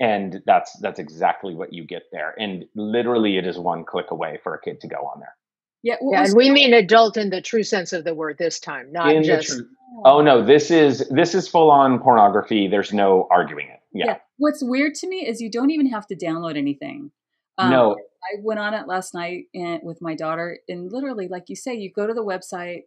and 0.00 0.42
that's 0.46 0.76
that's 0.80 0.98
exactly 0.98 1.54
what 1.54 1.72
you 1.72 1.84
get 1.84 2.04
there 2.10 2.34
and 2.38 2.64
literally 2.74 3.36
it 3.36 3.46
is 3.46 3.58
one 3.58 3.84
click 3.84 4.10
away 4.10 4.38
for 4.42 4.54
a 4.54 4.60
kid 4.60 4.80
to 4.80 4.88
go 4.88 4.96
on 4.96 5.20
there 5.20 5.36
yeah, 5.84 5.96
yeah 6.10 6.24
and 6.24 6.34
we 6.34 6.50
mean 6.50 6.74
adult 6.74 7.16
in 7.16 7.30
the 7.30 7.40
true 7.40 7.62
sense 7.62 7.92
of 7.92 8.04
the 8.04 8.14
word 8.14 8.36
this 8.38 8.58
time 8.58 8.90
not 8.90 9.14
in 9.14 9.22
just 9.22 9.48
true, 9.48 9.68
oh 10.04 10.20
no 10.20 10.44
this 10.44 10.70
is 10.70 11.06
this 11.10 11.34
is 11.34 11.46
full 11.46 11.70
on 11.70 12.00
pornography 12.00 12.66
there's 12.66 12.92
no 12.92 13.28
arguing 13.30 13.68
it 13.68 13.80
yeah. 13.92 14.06
yeah. 14.06 14.18
what's 14.38 14.62
weird 14.62 14.94
to 14.94 15.08
me 15.08 15.26
is 15.26 15.40
you 15.40 15.50
don't 15.50 15.70
even 15.70 15.86
have 15.86 16.06
to 16.06 16.16
download 16.16 16.56
anything 16.56 17.10
um, 17.58 17.70
no 17.70 17.92
i 17.92 18.40
went 18.42 18.58
on 18.58 18.74
it 18.74 18.88
last 18.88 19.14
night 19.14 19.44
and 19.54 19.80
with 19.84 20.00
my 20.00 20.14
daughter 20.14 20.58
and 20.68 20.90
literally 20.90 21.28
like 21.28 21.44
you 21.48 21.56
say 21.56 21.74
you 21.74 21.92
go 21.94 22.06
to 22.06 22.14
the 22.14 22.24
website 22.24 22.82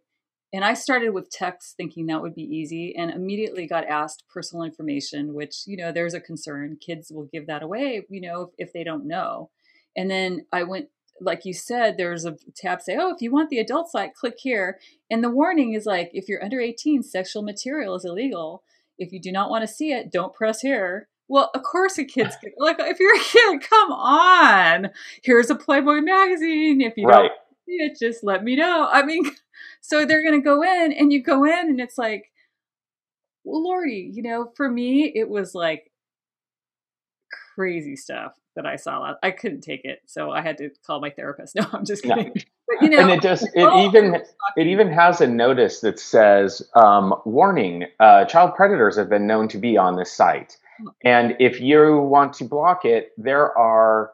and 0.52 0.64
I 0.64 0.74
started 0.74 1.10
with 1.10 1.30
text 1.30 1.76
thinking 1.76 2.06
that 2.06 2.22
would 2.22 2.34
be 2.34 2.42
easy 2.42 2.96
and 2.96 3.10
immediately 3.10 3.66
got 3.66 3.86
asked 3.86 4.24
personal 4.32 4.64
information, 4.64 5.34
which, 5.34 5.64
you 5.66 5.76
know, 5.76 5.92
there's 5.92 6.14
a 6.14 6.20
concern. 6.20 6.78
Kids 6.80 7.12
will 7.12 7.28
give 7.30 7.46
that 7.48 7.62
away, 7.62 8.06
you 8.08 8.22
know, 8.22 8.42
if, 8.42 8.68
if 8.68 8.72
they 8.72 8.82
don't 8.82 9.06
know. 9.06 9.50
And 9.94 10.10
then 10.10 10.46
I 10.50 10.62
went, 10.62 10.88
like 11.20 11.44
you 11.44 11.52
said, 11.52 11.96
there's 11.96 12.24
a 12.24 12.36
tab 12.54 12.80
say, 12.80 12.96
oh, 12.98 13.14
if 13.14 13.20
you 13.20 13.30
want 13.30 13.50
the 13.50 13.58
adult 13.58 13.90
site, 13.90 14.14
click 14.14 14.36
here. 14.38 14.78
And 15.10 15.22
the 15.22 15.30
warning 15.30 15.74
is 15.74 15.86
like, 15.86 16.10
if 16.12 16.28
you're 16.28 16.42
under 16.42 16.60
18, 16.60 17.02
sexual 17.02 17.42
material 17.42 17.94
is 17.94 18.04
illegal. 18.04 18.62
If 18.98 19.12
you 19.12 19.20
do 19.20 19.32
not 19.32 19.50
want 19.50 19.62
to 19.62 19.72
see 19.72 19.92
it, 19.92 20.12
don't 20.12 20.34
press 20.34 20.60
here. 20.60 21.08
Well, 21.28 21.50
of 21.54 21.62
course, 21.62 21.98
a 21.98 22.04
kid's 22.04 22.36
like 22.58 22.76
if 22.80 22.98
you're 22.98 23.14
a 23.14 23.20
kid, 23.20 23.68
come 23.68 23.92
on. 23.92 24.90
Here's 25.22 25.50
a 25.50 25.54
Playboy 25.54 26.00
magazine. 26.00 26.80
If 26.80 26.94
you 26.96 27.06
right. 27.06 27.28
don't 27.28 27.32
see 27.66 27.76
it, 27.84 27.98
just 27.98 28.24
let 28.24 28.42
me 28.42 28.56
know. 28.56 28.88
I 28.90 29.04
mean, 29.04 29.30
so 29.80 30.04
they're 30.04 30.22
going 30.22 30.40
to 30.40 30.44
go 30.44 30.62
in 30.62 30.92
and 30.92 31.12
you 31.12 31.22
go 31.22 31.44
in 31.44 31.68
and 31.68 31.80
it's 31.80 31.98
like, 31.98 32.30
well, 33.44 33.62
Lordy, 33.62 34.10
you 34.12 34.22
know, 34.22 34.52
for 34.56 34.70
me, 34.70 35.12
it 35.14 35.28
was 35.28 35.54
like 35.54 35.90
crazy 37.58 37.96
stuff 37.96 38.34
that 38.54 38.66
I 38.66 38.76
saw. 38.76 39.14
I 39.20 39.32
couldn't 39.32 39.62
take 39.62 39.84
it. 39.84 40.00
So 40.06 40.30
I 40.30 40.42
had 40.42 40.58
to 40.58 40.70
call 40.86 41.00
my 41.00 41.10
therapist. 41.10 41.54
No, 41.58 41.66
I'm 41.72 41.84
just 41.84 42.04
kidding. 42.04 42.32
But, 42.32 42.44
you 42.82 42.90
know, 42.90 42.98
and 43.00 43.10
it 43.10 43.20
just, 43.20 43.44
it 43.54 43.62
oh, 43.62 43.86
even, 43.86 44.22
it 44.56 44.66
even 44.68 44.92
has 44.92 45.20
a 45.20 45.26
notice 45.26 45.80
that 45.80 45.98
says, 45.98 46.62
um, 46.76 47.14
warning, 47.24 47.86
uh, 47.98 48.26
child 48.26 48.54
predators 48.54 48.96
have 48.96 49.08
been 49.08 49.26
known 49.26 49.48
to 49.48 49.58
be 49.58 49.76
on 49.76 49.96
this 49.96 50.12
site. 50.12 50.56
Oh. 50.86 50.92
And 51.04 51.34
if 51.40 51.60
you 51.60 51.98
want 51.98 52.34
to 52.34 52.44
block 52.44 52.84
it, 52.84 53.10
there 53.16 53.56
are 53.58 54.12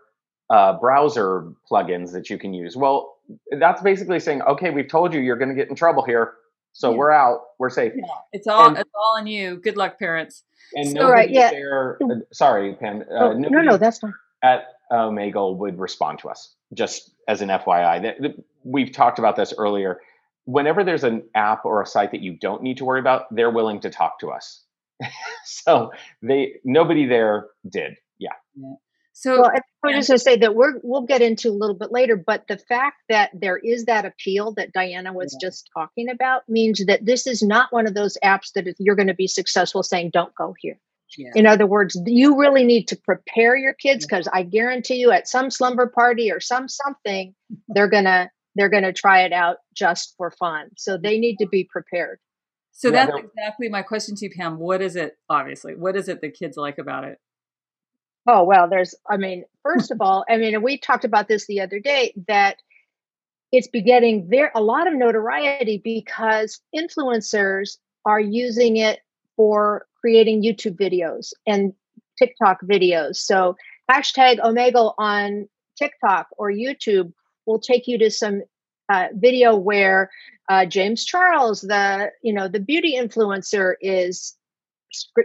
uh, 0.49 0.79
browser 0.79 1.53
plugins 1.71 2.13
that 2.13 2.31
you 2.31 2.39
can 2.39 2.55
use. 2.55 2.77
Well, 2.77 3.17
that's 3.59 3.83
basically 3.83 4.21
saying, 4.21 4.41
okay, 4.43 4.71
we've 4.71 4.89
told 4.89 5.13
you 5.13 5.21
you're 5.21 5.37
going 5.37 5.51
to 5.51 5.55
get 5.55 5.69
in 5.69 5.75
trouble 5.75 6.03
here, 6.03 6.35
so 6.75 6.91
yeah. 6.91 6.97
we're 6.97 7.13
out, 7.13 7.41
we're 7.59 7.71
safe. 7.71 7.93
Yeah. 7.97 8.03
It's 8.33 8.49
all 8.49 8.69
and, 8.69 8.77
it's 8.77 8.91
all 8.95 9.17
on 9.17 9.29
you. 9.29 9.57
Good 9.57 9.77
luck, 9.77 9.99
parents. 9.99 10.43
And 10.75 10.89
so, 10.89 10.95
nobody 10.95 11.13
right, 11.13 11.31
yeah. 11.31 11.51
there. 11.51 11.99
Uh, 12.03 12.17
sorry, 12.33 12.75
Pam. 12.75 13.03
Uh, 13.03 13.05
oh, 13.15 13.33
no, 13.33 13.61
no, 13.63 13.77
that's 13.77 14.01
fine. 14.01 14.13
At 14.43 14.65
Omegle 14.91 15.57
would 15.59 15.79
respond 15.79 16.19
to 16.21 16.29
us, 16.29 16.53
just 16.75 17.13
as 17.29 17.43
an 17.43 17.49
FYI. 17.49 18.35
We've 18.65 18.91
talked 18.91 19.21
about 19.21 19.37
this 19.37 19.55
earlier. 19.57 20.01
Whenever 20.47 20.83
there's 20.83 21.05
an 21.05 21.23
app 21.37 21.65
or 21.65 21.81
a 21.81 21.87
site 21.87 22.11
that 22.11 22.21
you 22.21 22.37
don't 22.39 22.63
need 22.63 22.79
to 22.79 22.85
worry 22.85 23.01
about, 23.01 23.33
they're 23.33 23.53
willing 23.53 23.81
to 23.81 23.91
talk 23.91 24.19
to 24.19 24.31
us. 24.31 24.65
so 25.45 25.93
they 26.23 26.55
nobody 26.65 27.07
there 27.07 27.47
did. 27.71 27.95
Yeah. 28.19 28.33
yeah. 28.57 28.75
So 29.17 29.43
well, 29.43 29.51
I 29.51 29.61
was 29.87 29.95
just 29.95 30.09
going 30.09 30.19
to 30.19 30.25
say 30.25 30.37
that 30.39 30.57
we're 30.57 30.81
we'll 30.83 31.03
get 31.03 31.23
into 31.23 31.49
a 31.49 31.55
little 31.55 31.77
bit 31.77 31.93
later, 31.93 32.17
but 32.17 32.49
the 32.49 32.59
fact 32.59 32.97
that 33.09 33.31
there 33.33 33.57
is 33.57 33.85
that 33.85 34.05
appeal 34.05 34.53
that 34.55 34.73
Diana 34.73 35.13
was 35.13 35.37
yeah. 35.41 35.49
just 35.49 35.71
talking 35.73 36.11
about 36.11 36.43
means 36.49 36.85
that 36.87 37.07
this 37.07 37.25
is 37.29 37.41
not 37.41 37.73
one 37.73 37.87
of 37.87 37.95
those 37.95 38.19
apps 38.25 38.53
that 38.55 38.67
you're 38.81 38.97
going 38.97 39.07
to 39.07 39.15
be 39.15 39.29
successful 39.29 39.85
saying 39.85 40.11
don't 40.13 40.35
go 40.35 40.53
here. 40.59 40.81
Yeah. 41.17 41.31
In 41.37 41.47
other 41.47 41.65
words, 41.65 41.97
you 42.07 42.37
really 42.41 42.65
need 42.65 42.89
to 42.89 42.97
prepare 42.97 43.57
your 43.57 43.73
kids 43.73 44.05
because 44.05 44.29
I 44.33 44.43
guarantee 44.43 44.97
you 44.97 45.13
at 45.13 45.29
some 45.29 45.49
slumber 45.49 45.87
party 45.87 46.33
or 46.33 46.41
some 46.41 46.69
something, 46.69 47.37
they're 47.69 47.89
gonna 47.89 48.33
they're 48.57 48.69
gonna 48.69 48.93
try 48.93 49.23
it 49.23 49.33
out 49.33 49.59
just 49.75 50.15
for 50.17 50.33
fun. 50.33 50.71
So 50.77 50.99
they 50.99 51.19
need 51.19 51.37
to 51.37 51.47
be 51.47 51.69
prepared. 51.71 52.19
So 52.73 52.89
yeah, 52.89 53.07
that's 53.07 53.19
exactly 53.19 53.69
my 53.69 53.83
question 53.83 54.17
to 54.17 54.25
you, 54.25 54.33
Pam. 54.37 54.59
What 54.59 54.83
is 54.83 54.97
it, 54.97 55.17
obviously, 55.31 55.77
what 55.77 55.95
is 55.95 56.09
it 56.09 56.21
the 56.21 56.31
kids 56.31 56.57
like 56.57 56.79
about 56.79 57.05
it? 57.05 57.19
Oh, 58.27 58.45
well, 58.45 58.69
there's, 58.69 58.95
I 59.09 59.17
mean, 59.17 59.45
first 59.63 59.91
of 59.91 60.01
all, 60.01 60.25
I 60.29 60.37
mean, 60.39 60.63
we 60.63 60.79
talked 60.79 61.05
about 61.05 61.29
this 61.29 61.47
the 61.47 61.61
other 61.61 61.79
day 61.79 62.15
that 62.29 62.57
it's 63.53 63.69
begetting 63.69 64.29
there 64.31 64.51
a 64.55 64.63
lot 64.63 64.87
of 64.87 64.95
notoriety 64.95 65.81
because 65.83 66.61
influencers 66.75 67.77
are 68.05 68.21
using 68.21 68.77
it 68.79 69.01
for 69.37 69.87
creating 70.01 70.43
YouTube 70.43 70.77
videos 70.77 71.33
and 71.47 71.73
TikTok 72.19 72.63
videos. 72.63 73.17
So 73.17 73.57
hashtag 73.91 74.39
Omegle 74.39 74.95
on 74.99 75.49
TikTok 75.79 76.29
or 76.39 76.51
YouTube 76.51 77.13
will 77.47 77.59
take 77.59 77.87
you 77.87 77.99
to 77.99 78.11
some 78.11 78.43
uh, 78.89 79.09
video 79.15 79.57
where 79.57 80.11
uh, 80.49 80.67
James 80.67 81.05
Charles, 81.05 81.63
the 81.63 82.11
you 82.23 82.33
know 82.33 82.49
the 82.49 82.61
beauty 82.61 82.97
influencer, 82.99 83.75
is 83.81 84.37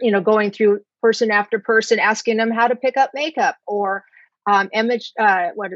you 0.02 0.12
know 0.12 0.22
going 0.22 0.52
through 0.52 0.82
person 1.02 1.32
after 1.32 1.60
person 1.60 2.00
asking 2.00 2.38
them 2.38 2.52
how 2.52 2.68
to 2.68 2.76
pick 2.76 2.98
up 2.98 3.12
makeup 3.14 3.56
or 3.68 4.04
um, 4.46 4.70
Emma, 4.74 4.98
uh, 5.20 5.50
what 5.56 5.72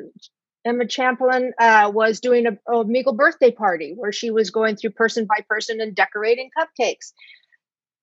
Emma 0.65 0.88
Chamberlain 0.88 1.53
uh, 1.60 1.92
was 1.94 2.20
doing 2.20 2.48
a, 2.48 2.58
Omegle 2.70 3.15
birthday 3.15 3.51
party 3.51 3.94
where 3.96 4.12
she 4.12 4.32
was 4.32 4.50
going 4.50 4.75
through 4.75 4.92
person 4.92 5.25
by 5.25 5.44
person 5.48 5.82
and 5.82 5.96
decorating 5.96 6.50
cupcakes. 6.58 7.12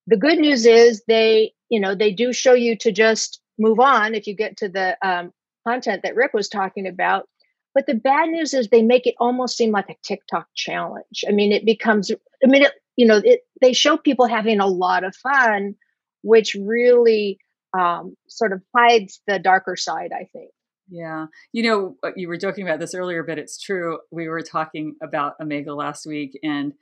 The 0.06 0.16
good 0.16 0.38
news 0.38 0.66
is 0.66 1.02
they, 1.06 1.52
you 1.68 1.80
know, 1.80 1.94
they 1.94 2.12
do 2.12 2.32
show 2.32 2.54
you 2.54 2.76
to 2.78 2.92
just 2.92 3.40
move 3.58 3.80
on 3.80 4.14
if 4.14 4.26
you 4.26 4.34
get 4.34 4.56
to 4.58 4.68
the 4.68 4.96
um, 5.06 5.32
content 5.66 6.02
that 6.02 6.16
Rick 6.16 6.34
was 6.34 6.48
talking 6.48 6.86
about. 6.86 7.28
But 7.74 7.86
the 7.86 7.94
bad 7.94 8.28
news 8.28 8.52
is 8.52 8.68
they 8.68 8.82
make 8.82 9.06
it 9.06 9.14
almost 9.20 9.56
seem 9.56 9.70
like 9.70 9.88
a 9.88 9.96
TikTok 10.02 10.48
challenge. 10.54 11.24
I 11.28 11.32
mean, 11.32 11.52
it 11.52 11.64
becomes, 11.64 12.10
I 12.10 12.46
mean, 12.46 12.62
it, 12.62 12.72
you 12.96 13.06
know, 13.06 13.20
it, 13.24 13.42
they 13.60 13.72
show 13.72 13.96
people 13.96 14.26
having 14.26 14.60
a 14.60 14.66
lot 14.66 15.04
of 15.04 15.14
fun 15.16 15.76
which 16.22 16.56
really 16.60 17.38
um, 17.78 18.14
sort 18.28 18.52
of 18.52 18.62
hides 18.76 19.20
the 19.26 19.38
darker 19.38 19.76
side, 19.76 20.10
I 20.12 20.28
think. 20.32 20.50
Yeah. 20.88 21.26
You 21.52 21.62
know, 21.62 21.96
uh, 22.02 22.10
you 22.16 22.28
were 22.28 22.36
joking 22.36 22.66
about 22.66 22.80
this 22.80 22.94
earlier, 22.94 23.22
but 23.22 23.38
it's 23.38 23.60
true. 23.60 24.00
We 24.10 24.28
were 24.28 24.42
talking 24.42 24.96
about 25.02 25.38
Omegle 25.40 25.76
last 25.76 26.04
week, 26.04 26.38
and 26.42 26.74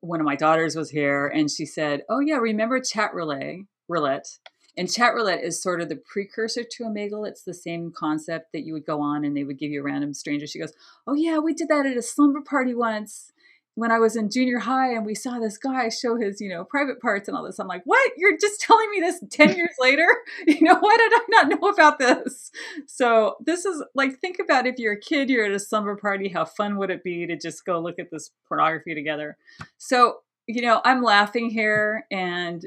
one 0.00 0.20
of 0.20 0.26
my 0.26 0.36
daughters 0.36 0.76
was 0.76 0.90
here, 0.90 1.26
and 1.26 1.50
she 1.50 1.64
said, 1.64 2.02
Oh, 2.08 2.20
yeah, 2.20 2.36
remember 2.36 2.80
Chat 2.80 3.14
Relay, 3.14 3.64
Roulette? 3.88 4.38
And 4.76 4.90
Chat 4.90 5.14
Roulette 5.14 5.42
is 5.42 5.62
sort 5.62 5.80
of 5.80 5.88
the 5.88 5.96
precursor 5.96 6.62
to 6.62 6.84
Omegle. 6.84 7.26
It's 7.26 7.42
the 7.42 7.54
same 7.54 7.92
concept 7.94 8.52
that 8.52 8.64
you 8.64 8.72
would 8.74 8.86
go 8.86 9.00
on 9.00 9.24
and 9.24 9.36
they 9.36 9.44
would 9.44 9.58
give 9.58 9.70
you 9.70 9.80
a 9.80 9.84
random 9.84 10.14
stranger. 10.14 10.46
She 10.46 10.60
goes, 10.60 10.72
Oh, 11.06 11.14
yeah, 11.14 11.38
we 11.38 11.54
did 11.54 11.68
that 11.68 11.86
at 11.86 11.96
a 11.96 12.02
slumber 12.02 12.40
party 12.40 12.74
once 12.74 13.32
when 13.80 13.90
I 13.90 13.98
was 13.98 14.14
in 14.14 14.28
junior 14.28 14.58
high 14.58 14.92
and 14.92 15.06
we 15.06 15.14
saw 15.14 15.38
this 15.38 15.56
guy 15.56 15.88
show 15.88 16.14
his, 16.14 16.38
you 16.38 16.50
know, 16.50 16.64
private 16.64 17.00
parts 17.00 17.28
and 17.28 17.36
all 17.36 17.42
this. 17.42 17.58
I'm 17.58 17.66
like, 17.66 17.80
what? 17.86 18.12
You're 18.18 18.36
just 18.36 18.60
telling 18.60 18.90
me 18.90 19.00
this 19.00 19.24
10 19.30 19.56
years 19.56 19.74
later? 19.80 20.06
You 20.46 20.62
know, 20.62 20.78
why 20.78 20.96
did 20.98 21.12
I 21.14 21.24
not 21.28 21.48
know 21.48 21.68
about 21.68 21.98
this? 21.98 22.50
So 22.86 23.36
this 23.40 23.64
is 23.64 23.82
like, 23.94 24.18
think 24.18 24.38
about 24.38 24.66
if 24.66 24.78
you're 24.78 24.92
a 24.92 25.00
kid, 25.00 25.30
you're 25.30 25.46
at 25.46 25.52
a 25.52 25.58
slumber 25.58 25.96
party, 25.96 26.28
how 26.28 26.44
fun 26.44 26.76
would 26.76 26.90
it 26.90 27.02
be 27.02 27.26
to 27.26 27.36
just 27.36 27.64
go 27.64 27.80
look 27.80 27.98
at 27.98 28.10
this 28.10 28.30
pornography 28.46 28.94
together? 28.94 29.38
So, 29.78 30.18
you 30.46 30.60
know, 30.60 30.82
I'm 30.84 31.02
laughing 31.02 31.48
here 31.48 32.04
and 32.10 32.66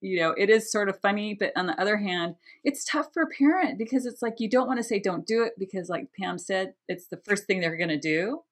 you 0.00 0.20
know, 0.20 0.34
it 0.36 0.50
is 0.50 0.70
sort 0.70 0.88
of 0.88 1.00
funny, 1.00 1.34
but 1.34 1.52
on 1.56 1.66
the 1.66 1.80
other 1.80 1.98
hand, 1.98 2.34
it's 2.64 2.84
tough 2.84 3.12
for 3.14 3.22
a 3.22 3.26
parent 3.26 3.78
because 3.78 4.04
it's 4.04 4.20
like 4.20 4.34
you 4.38 4.50
don't 4.50 4.66
want 4.66 4.78
to 4.78 4.84
say 4.84 4.98
don't 4.98 5.26
do 5.26 5.44
it 5.44 5.54
because, 5.58 5.88
like 5.88 6.08
Pam 6.18 6.38
said, 6.38 6.74
it's 6.88 7.06
the 7.06 7.16
first 7.16 7.46
thing 7.46 7.60
they're 7.60 7.76
going 7.76 7.88
to 7.88 7.98
do. 7.98 8.42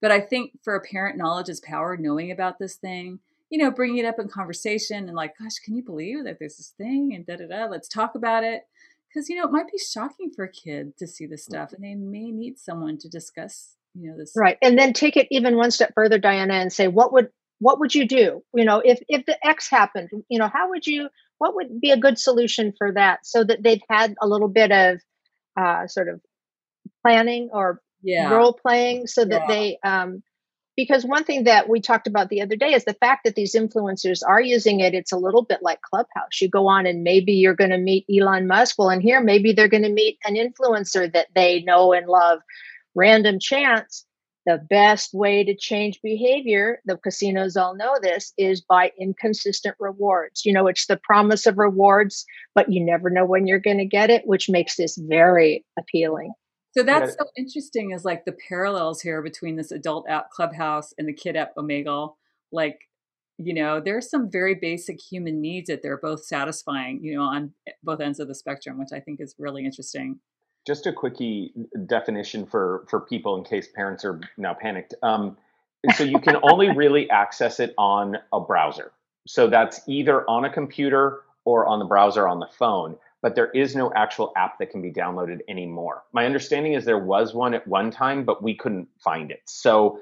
But 0.00 0.10
I 0.10 0.20
think 0.20 0.52
for 0.62 0.74
a 0.74 0.80
parent, 0.80 1.18
knowledge 1.18 1.48
is 1.48 1.60
power, 1.60 1.96
knowing 1.96 2.30
about 2.30 2.58
this 2.58 2.76
thing, 2.76 3.20
you 3.50 3.58
know, 3.58 3.70
bringing 3.70 3.98
it 3.98 4.06
up 4.06 4.18
in 4.18 4.28
conversation 4.28 5.08
and 5.08 5.16
like, 5.16 5.36
gosh, 5.38 5.58
can 5.64 5.76
you 5.76 5.82
believe 5.82 6.24
that 6.24 6.38
there's 6.38 6.56
this 6.56 6.72
thing 6.78 7.12
and 7.14 7.26
da 7.26 7.36
da 7.36 7.46
da, 7.46 7.66
let's 7.66 7.88
talk 7.88 8.14
about 8.14 8.44
it. 8.44 8.62
Because, 9.08 9.28
you 9.28 9.36
know, 9.36 9.44
it 9.44 9.50
might 9.50 9.66
be 9.66 9.78
shocking 9.78 10.30
for 10.34 10.44
a 10.44 10.52
kid 10.52 10.96
to 10.98 11.06
see 11.06 11.26
this 11.26 11.44
stuff 11.44 11.72
and 11.72 11.82
they 11.82 11.96
may 11.96 12.30
need 12.30 12.58
someone 12.58 12.96
to 12.98 13.08
discuss, 13.08 13.74
you 13.94 14.08
know, 14.08 14.16
this. 14.16 14.32
Right. 14.36 14.56
And 14.62 14.78
then 14.78 14.92
take 14.92 15.16
it 15.16 15.26
even 15.30 15.56
one 15.56 15.72
step 15.72 15.92
further, 15.94 16.16
Diana, 16.16 16.54
and 16.54 16.72
say, 16.72 16.86
what 16.86 17.12
would 17.12 17.30
what 17.60 17.78
would 17.78 17.94
you 17.94 18.08
do 18.08 18.42
you 18.54 18.64
know 18.64 18.80
if 18.82 19.00
if 19.06 19.26
the 19.26 19.46
x 19.46 19.68
happened 19.70 20.08
you 20.30 20.38
know 20.38 20.48
how 20.48 20.70
would 20.70 20.86
you 20.86 21.10
what 21.38 21.54
would 21.54 21.80
be 21.80 21.90
a 21.90 21.96
good 21.96 22.18
solution 22.18 22.72
for 22.76 22.92
that 22.92 23.24
so 23.24 23.44
that 23.44 23.62
they've 23.62 23.82
had 23.88 24.14
a 24.20 24.26
little 24.26 24.48
bit 24.48 24.72
of 24.72 25.00
uh, 25.56 25.86
sort 25.86 26.08
of 26.08 26.20
planning 27.02 27.48
or 27.52 27.80
yeah. 28.02 28.30
role 28.30 28.52
playing 28.52 29.06
so 29.06 29.24
that 29.24 29.42
yeah. 29.42 29.46
they 29.48 29.78
um, 29.84 30.22
because 30.76 31.04
one 31.04 31.24
thing 31.24 31.44
that 31.44 31.68
we 31.68 31.80
talked 31.80 32.06
about 32.06 32.28
the 32.28 32.40
other 32.40 32.56
day 32.56 32.72
is 32.72 32.84
the 32.84 32.94
fact 32.94 33.24
that 33.24 33.34
these 33.34 33.54
influencers 33.54 34.20
are 34.26 34.40
using 34.40 34.80
it 34.80 34.94
it's 34.94 35.12
a 35.12 35.18
little 35.18 35.42
bit 35.42 35.60
like 35.62 35.80
clubhouse 35.82 36.40
you 36.40 36.48
go 36.48 36.66
on 36.66 36.86
and 36.86 37.02
maybe 37.02 37.32
you're 37.32 37.54
going 37.54 37.70
to 37.70 37.78
meet 37.78 38.04
elon 38.10 38.46
musk 38.46 38.76
well 38.78 38.90
and 38.90 39.02
here 39.02 39.20
maybe 39.20 39.52
they're 39.52 39.68
going 39.68 39.82
to 39.82 39.92
meet 39.92 40.18
an 40.24 40.34
influencer 40.34 41.12
that 41.12 41.28
they 41.34 41.62
know 41.62 41.92
and 41.92 42.06
love 42.06 42.40
random 42.94 43.38
chance 43.38 44.04
the 44.46 44.58
best 44.70 45.12
way 45.12 45.44
to 45.44 45.54
change 45.54 46.00
behavior, 46.02 46.80
the 46.86 46.96
casinos 46.96 47.56
all 47.56 47.76
know 47.76 47.98
this, 48.00 48.32
is 48.38 48.60
by 48.60 48.90
inconsistent 48.98 49.76
rewards. 49.78 50.44
You 50.44 50.52
know, 50.52 50.66
it's 50.66 50.86
the 50.86 50.96
promise 50.96 51.46
of 51.46 51.58
rewards, 51.58 52.24
but 52.54 52.72
you 52.72 52.84
never 52.84 53.10
know 53.10 53.24
when 53.24 53.46
you're 53.46 53.58
going 53.58 53.78
to 53.78 53.84
get 53.84 54.10
it, 54.10 54.26
which 54.26 54.48
makes 54.48 54.76
this 54.76 54.96
very 54.96 55.64
appealing. 55.78 56.32
So 56.76 56.84
that's 56.84 57.14
so 57.14 57.24
interesting 57.36 57.90
is 57.90 58.04
like 58.04 58.24
the 58.24 58.36
parallels 58.48 59.00
here 59.00 59.22
between 59.22 59.56
this 59.56 59.72
adult 59.72 60.08
app 60.08 60.30
Clubhouse 60.30 60.94
and 60.98 61.08
the 61.08 61.12
kid 61.12 61.36
app 61.36 61.54
Omegle. 61.56 62.14
Like, 62.52 62.78
you 63.38 63.54
know, 63.54 63.80
there's 63.80 64.08
some 64.08 64.30
very 64.30 64.54
basic 64.54 65.00
human 65.00 65.40
needs 65.40 65.68
that 65.68 65.82
they're 65.82 65.98
both 65.98 66.24
satisfying, 66.24 67.02
you 67.02 67.16
know, 67.16 67.22
on 67.22 67.52
both 67.82 68.00
ends 68.00 68.20
of 68.20 68.28
the 68.28 68.34
spectrum, 68.34 68.78
which 68.78 68.90
I 68.94 69.00
think 69.00 69.20
is 69.20 69.34
really 69.38 69.64
interesting 69.64 70.20
just 70.66 70.86
a 70.86 70.92
quickie 70.92 71.52
definition 71.86 72.46
for 72.46 72.84
for 72.88 73.00
people 73.00 73.36
in 73.36 73.44
case 73.44 73.68
parents 73.74 74.04
are 74.04 74.20
now 74.36 74.54
panicked. 74.54 74.94
Um, 75.02 75.36
so 75.96 76.04
you 76.04 76.18
can 76.18 76.36
only 76.42 76.70
really 76.76 77.08
access 77.10 77.60
it 77.60 77.74
on 77.78 78.18
a 78.32 78.40
browser. 78.40 78.92
So 79.26 79.48
that's 79.48 79.80
either 79.86 80.28
on 80.28 80.44
a 80.44 80.50
computer 80.50 81.22
or 81.44 81.66
on 81.66 81.78
the 81.78 81.84
browser 81.84 82.28
on 82.28 82.40
the 82.40 82.46
phone. 82.46 82.96
But 83.22 83.34
there 83.34 83.50
is 83.50 83.76
no 83.76 83.92
actual 83.94 84.32
app 84.36 84.58
that 84.58 84.70
can 84.70 84.80
be 84.80 84.90
downloaded 84.90 85.40
anymore. 85.48 86.04
My 86.12 86.24
understanding 86.24 86.72
is 86.72 86.86
there 86.86 86.98
was 86.98 87.34
one 87.34 87.52
at 87.52 87.66
one 87.68 87.90
time, 87.90 88.24
but 88.24 88.42
we 88.42 88.54
couldn't 88.54 88.88
find 88.98 89.30
it. 89.30 89.42
So 89.44 90.00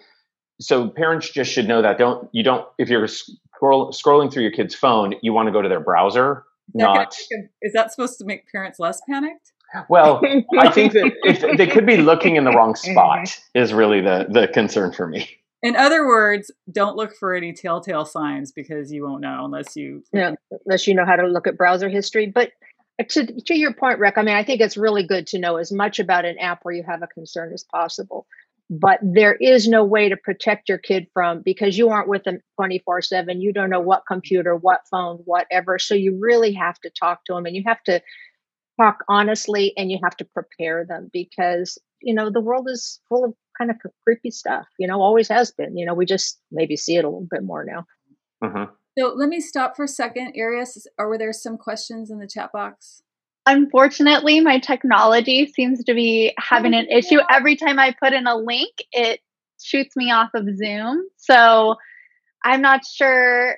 so 0.60 0.88
parents 0.88 1.30
just 1.30 1.52
should 1.52 1.68
know 1.68 1.82
that 1.82 1.98
don't 1.98 2.28
you 2.32 2.42
don't 2.42 2.66
if 2.78 2.88
you're 2.88 3.08
scroll, 3.08 3.92
scrolling 3.92 4.32
through 4.32 4.42
your 4.42 4.52
kid's 4.52 4.74
phone, 4.74 5.14
you 5.22 5.32
want 5.32 5.46
to 5.46 5.52
go 5.52 5.62
to 5.62 5.68
their 5.68 5.80
browser. 5.80 6.44
Not 6.74 7.16
is 7.62 7.72
that 7.72 7.92
supposed 7.92 8.18
to 8.18 8.24
make 8.24 8.50
parents 8.50 8.78
less 8.78 9.00
panicked? 9.08 9.52
Well, 9.88 10.22
I 10.58 10.70
think 10.70 10.92
that 10.92 11.12
if 11.24 11.58
they 11.58 11.66
could 11.66 11.86
be 11.86 11.98
looking 11.98 12.36
in 12.36 12.44
the 12.44 12.50
wrong 12.50 12.74
spot 12.76 13.36
is 13.54 13.72
really 13.72 14.00
the 14.00 14.26
the 14.28 14.48
concern 14.48 14.92
for 14.92 15.06
me. 15.06 15.28
In 15.60 15.74
other 15.74 16.06
words, 16.06 16.52
don't 16.70 16.96
look 16.96 17.16
for 17.16 17.34
any 17.34 17.52
telltale 17.52 18.04
signs 18.04 18.52
because 18.52 18.92
you 18.92 19.04
won't 19.04 19.20
know 19.20 19.44
unless 19.44 19.76
you 19.76 20.04
yeah, 20.12 20.34
unless 20.66 20.86
you 20.86 20.94
know 20.94 21.04
how 21.04 21.16
to 21.16 21.26
look 21.26 21.46
at 21.46 21.56
browser 21.56 21.88
history. 21.88 22.26
But 22.26 22.52
to 23.10 23.26
to 23.26 23.56
your 23.56 23.72
point, 23.72 23.98
Rick, 23.98 24.18
I 24.18 24.22
mean, 24.22 24.34
I 24.34 24.44
think 24.44 24.60
it's 24.60 24.76
really 24.76 25.06
good 25.06 25.26
to 25.28 25.38
know 25.38 25.56
as 25.56 25.72
much 25.72 25.98
about 25.98 26.24
an 26.24 26.38
app 26.38 26.60
where 26.62 26.74
you 26.74 26.84
have 26.86 27.02
a 27.02 27.06
concern 27.06 27.52
as 27.52 27.64
possible. 27.64 28.26
But 28.70 28.98
there 29.02 29.34
is 29.34 29.66
no 29.66 29.82
way 29.84 30.10
to 30.10 30.16
protect 30.16 30.68
your 30.68 30.76
kid 30.76 31.06
from 31.14 31.40
because 31.42 31.78
you 31.78 31.88
aren't 31.88 32.08
with 32.08 32.24
them 32.24 32.40
24 32.56 33.00
7. 33.00 33.40
You 33.40 33.52
don't 33.52 33.70
know 33.70 33.80
what 33.80 34.02
computer, 34.06 34.54
what 34.54 34.82
phone, 34.90 35.16
whatever. 35.24 35.78
So 35.78 35.94
you 35.94 36.18
really 36.20 36.52
have 36.52 36.78
to 36.80 36.90
talk 36.90 37.24
to 37.24 37.34
them 37.34 37.46
and 37.46 37.56
you 37.56 37.62
have 37.66 37.82
to 37.84 38.02
talk 38.78 39.04
honestly 39.08 39.72
and 39.76 39.90
you 39.90 39.98
have 40.02 40.16
to 40.16 40.24
prepare 40.24 40.84
them 40.86 41.10
because 41.12 41.78
you 42.00 42.14
know 42.14 42.30
the 42.30 42.40
world 42.40 42.68
is 42.70 43.00
full 43.08 43.24
of 43.24 43.34
kind 43.56 43.70
of 43.70 43.76
creepy 44.04 44.30
stuff 44.30 44.66
you 44.78 44.86
know 44.86 45.00
always 45.00 45.28
has 45.28 45.50
been 45.50 45.76
you 45.76 45.84
know 45.84 45.94
we 45.94 46.06
just 46.06 46.40
maybe 46.50 46.76
see 46.76 46.96
it 46.96 47.04
a 47.04 47.08
little 47.08 47.26
bit 47.28 47.42
more 47.42 47.64
now 47.64 47.84
mm-hmm. 48.42 48.72
So 48.98 49.12
let 49.14 49.28
me 49.28 49.40
stop 49.40 49.76
for 49.76 49.84
a 49.84 49.88
second 49.88 50.34
arias 50.38 50.86
are 50.98 51.18
there 51.18 51.32
some 51.32 51.56
questions 51.56 52.10
in 52.10 52.18
the 52.18 52.26
chat 52.26 52.50
box 52.52 53.02
unfortunately 53.46 54.40
my 54.40 54.58
technology 54.58 55.46
seems 55.46 55.84
to 55.84 55.94
be 55.94 56.32
having 56.38 56.74
an 56.74 56.86
issue 56.90 57.18
every 57.30 57.56
time 57.56 57.78
i 57.78 57.94
put 58.02 58.12
in 58.12 58.26
a 58.26 58.36
link 58.36 58.72
it 58.92 59.20
shoots 59.62 59.96
me 59.96 60.10
off 60.10 60.30
of 60.34 60.46
zoom 60.56 61.02
so 61.16 61.74
i'm 62.44 62.60
not 62.60 62.84
sure 62.84 63.56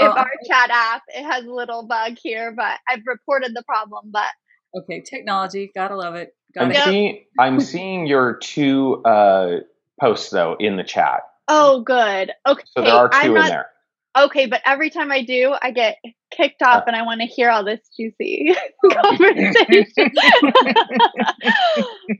if 0.00 0.08
oh, 0.08 0.18
our 0.18 0.30
chat 0.46 0.70
app 0.70 1.02
it 1.08 1.24
has 1.24 1.44
a 1.44 1.52
little 1.52 1.86
bug 1.86 2.16
here, 2.20 2.52
but 2.56 2.78
I've 2.88 3.02
reported 3.06 3.54
the 3.54 3.62
problem. 3.64 4.10
But 4.10 4.28
okay, 4.74 5.00
technology, 5.00 5.70
gotta 5.74 5.96
love 5.96 6.14
it. 6.14 6.34
Gotta 6.54 6.78
I'm, 6.78 6.90
seeing, 6.90 7.24
I'm 7.38 7.60
seeing 7.60 8.06
your 8.06 8.36
two 8.36 9.02
uh, 9.04 9.58
posts 10.00 10.30
though 10.30 10.56
in 10.58 10.76
the 10.76 10.84
chat. 10.84 11.22
Oh, 11.48 11.82
good. 11.82 12.32
Okay, 12.46 12.62
so 12.76 12.82
there 12.82 12.94
are 12.94 13.08
2 13.08 13.14
not, 13.14 13.26
in 13.26 13.34
there. 13.34 13.66
Okay, 14.18 14.46
but 14.46 14.60
every 14.66 14.90
time 14.90 15.12
I 15.12 15.22
do, 15.22 15.54
I 15.62 15.70
get 15.70 15.96
kicked 16.32 16.62
off, 16.62 16.84
and 16.86 16.96
I 16.96 17.02
want 17.02 17.20
to 17.20 17.26
hear 17.26 17.50
all 17.50 17.64
this 17.64 17.80
juicy 17.96 18.54
conversation. 18.92 19.86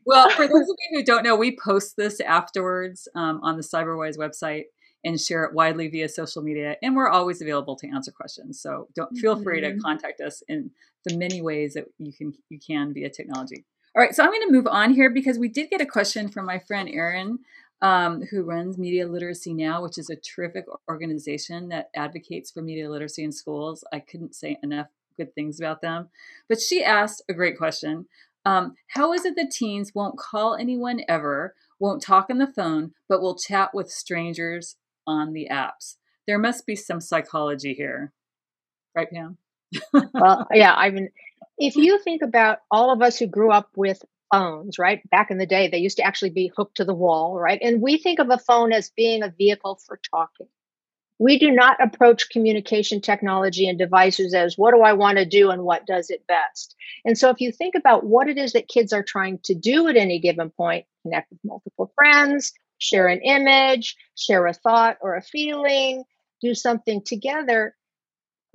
well, 0.07 0.31
for 0.31 0.46
those 0.46 0.68
of 0.68 0.76
you 0.90 0.98
who 0.98 1.05
don't 1.05 1.24
know, 1.24 1.35
we 1.35 1.57
post 1.57 1.96
this 1.96 2.20
afterwards 2.20 3.09
um, 3.16 3.40
on 3.42 3.57
the 3.57 3.62
Cyberwise 3.62 4.16
website 4.16 4.64
and 5.05 5.20
share 5.20 5.44
it 5.44 5.55
widely 5.55 5.88
via 5.88 6.09
social 6.09 6.42
media. 6.42 6.76
And 6.83 6.94
we're 6.94 7.09
always 7.09 7.40
available 7.42 7.74
to 7.76 7.88
answer 7.88 8.12
questions. 8.12 8.61
So 8.61 8.87
don't 8.94 9.16
feel 9.16 9.42
free 9.42 9.61
to 9.61 9.70
mm-hmm. 9.70 9.81
contact 9.81 10.20
us 10.20 10.42
in 10.46 10.70
the 11.05 11.16
many 11.16 11.40
ways 11.40 11.74
that 11.74 11.87
you 11.98 12.12
can 12.12 12.33
you 12.50 12.59
can 12.64 12.92
via 12.92 13.11
technology. 13.11 13.64
All 13.96 14.03
right, 14.03 14.14
so 14.14 14.22
I'm 14.22 14.31
going 14.31 14.46
to 14.46 14.53
move 14.53 14.68
on 14.68 14.94
here 14.94 15.11
because 15.11 15.38
we 15.38 15.48
did 15.48 15.70
get 15.70 15.81
a 15.81 15.87
question 15.87 16.29
from 16.29 16.46
my 16.46 16.61
friend 16.61 16.88
Erin, 16.88 17.40
um, 17.82 18.22
who 18.30 18.42
runs 18.42 18.78
Media 18.78 19.06
Literacy 19.06 19.54
Now, 19.54 19.82
which 19.82 19.98
is 19.98 20.10
a 20.10 20.16
terrific 20.16 20.66
organization 20.88 21.68
that 21.68 21.90
advocates 21.94 22.50
for 22.50 22.62
media 22.62 22.90
literacy 22.90 23.24
in 23.24 23.32
schools. 23.32 23.84
I 23.92 24.00
couldn't 24.00 24.34
say 24.34 24.58
enough 24.62 24.88
good 25.16 25.34
things 25.34 25.58
about 25.60 25.82
them. 25.82 26.08
But 26.48 26.60
she 26.60 26.84
asked 26.84 27.22
a 27.28 27.34
great 27.34 27.56
question. 27.56 28.06
Um, 28.44 28.74
how 28.88 29.12
is 29.12 29.24
it 29.24 29.36
that 29.36 29.50
teens 29.50 29.92
won't 29.94 30.18
call 30.18 30.54
anyone 30.54 31.00
ever, 31.08 31.54
won't 31.78 32.02
talk 32.02 32.26
on 32.30 32.38
the 32.38 32.46
phone, 32.46 32.92
but 33.08 33.20
will 33.20 33.36
chat 33.36 33.70
with 33.74 33.90
strangers 33.90 34.76
on 35.06 35.32
the 35.32 35.48
apps. 35.50 35.96
There 36.26 36.38
must 36.38 36.66
be 36.66 36.76
some 36.76 37.00
psychology 37.00 37.74
here. 37.74 38.12
Right, 38.94 39.10
Pam? 39.10 39.38
well, 39.92 40.46
yeah, 40.52 40.74
I 40.74 40.90
mean, 40.90 41.10
if 41.58 41.76
you 41.76 41.98
think 41.98 42.22
about 42.22 42.58
all 42.70 42.92
of 42.92 43.02
us 43.02 43.18
who 43.18 43.26
grew 43.26 43.50
up 43.50 43.70
with 43.76 44.02
phones, 44.30 44.78
right? 44.78 45.08
Back 45.10 45.30
in 45.30 45.38
the 45.38 45.46
day, 45.46 45.68
they 45.68 45.78
used 45.78 45.96
to 45.98 46.04
actually 46.04 46.30
be 46.30 46.52
hooked 46.56 46.76
to 46.76 46.84
the 46.84 46.94
wall, 46.94 47.38
right? 47.38 47.60
And 47.62 47.82
we 47.82 47.98
think 47.98 48.18
of 48.18 48.30
a 48.30 48.38
phone 48.38 48.72
as 48.72 48.90
being 48.90 49.22
a 49.22 49.30
vehicle 49.36 49.80
for 49.86 50.00
talking. 50.10 50.48
We 51.18 51.38
do 51.38 51.50
not 51.50 51.76
approach 51.82 52.30
communication 52.30 53.02
technology 53.02 53.68
and 53.68 53.78
devices 53.78 54.32
as 54.32 54.56
what 54.56 54.72
do 54.74 54.80
I 54.80 54.94
want 54.94 55.18
to 55.18 55.26
do 55.26 55.50
and 55.50 55.64
what 55.64 55.86
does 55.86 56.08
it 56.08 56.26
best. 56.26 56.74
And 57.04 57.18
so, 57.18 57.28
if 57.28 57.40
you 57.40 57.52
think 57.52 57.74
about 57.74 58.04
what 58.06 58.28
it 58.28 58.38
is 58.38 58.54
that 58.54 58.68
kids 58.68 58.92
are 58.94 59.02
trying 59.02 59.38
to 59.44 59.54
do 59.54 59.86
at 59.88 59.96
any 59.96 60.18
given 60.18 60.48
point, 60.48 60.86
connect 61.02 61.30
with 61.30 61.40
multiple 61.44 61.92
friends, 61.94 62.54
share 62.78 63.06
an 63.06 63.20
image, 63.20 63.96
share 64.16 64.46
a 64.46 64.54
thought 64.54 64.96
or 65.02 65.14
a 65.14 65.22
feeling, 65.22 66.04
do 66.40 66.54
something 66.54 67.02
together. 67.04 67.76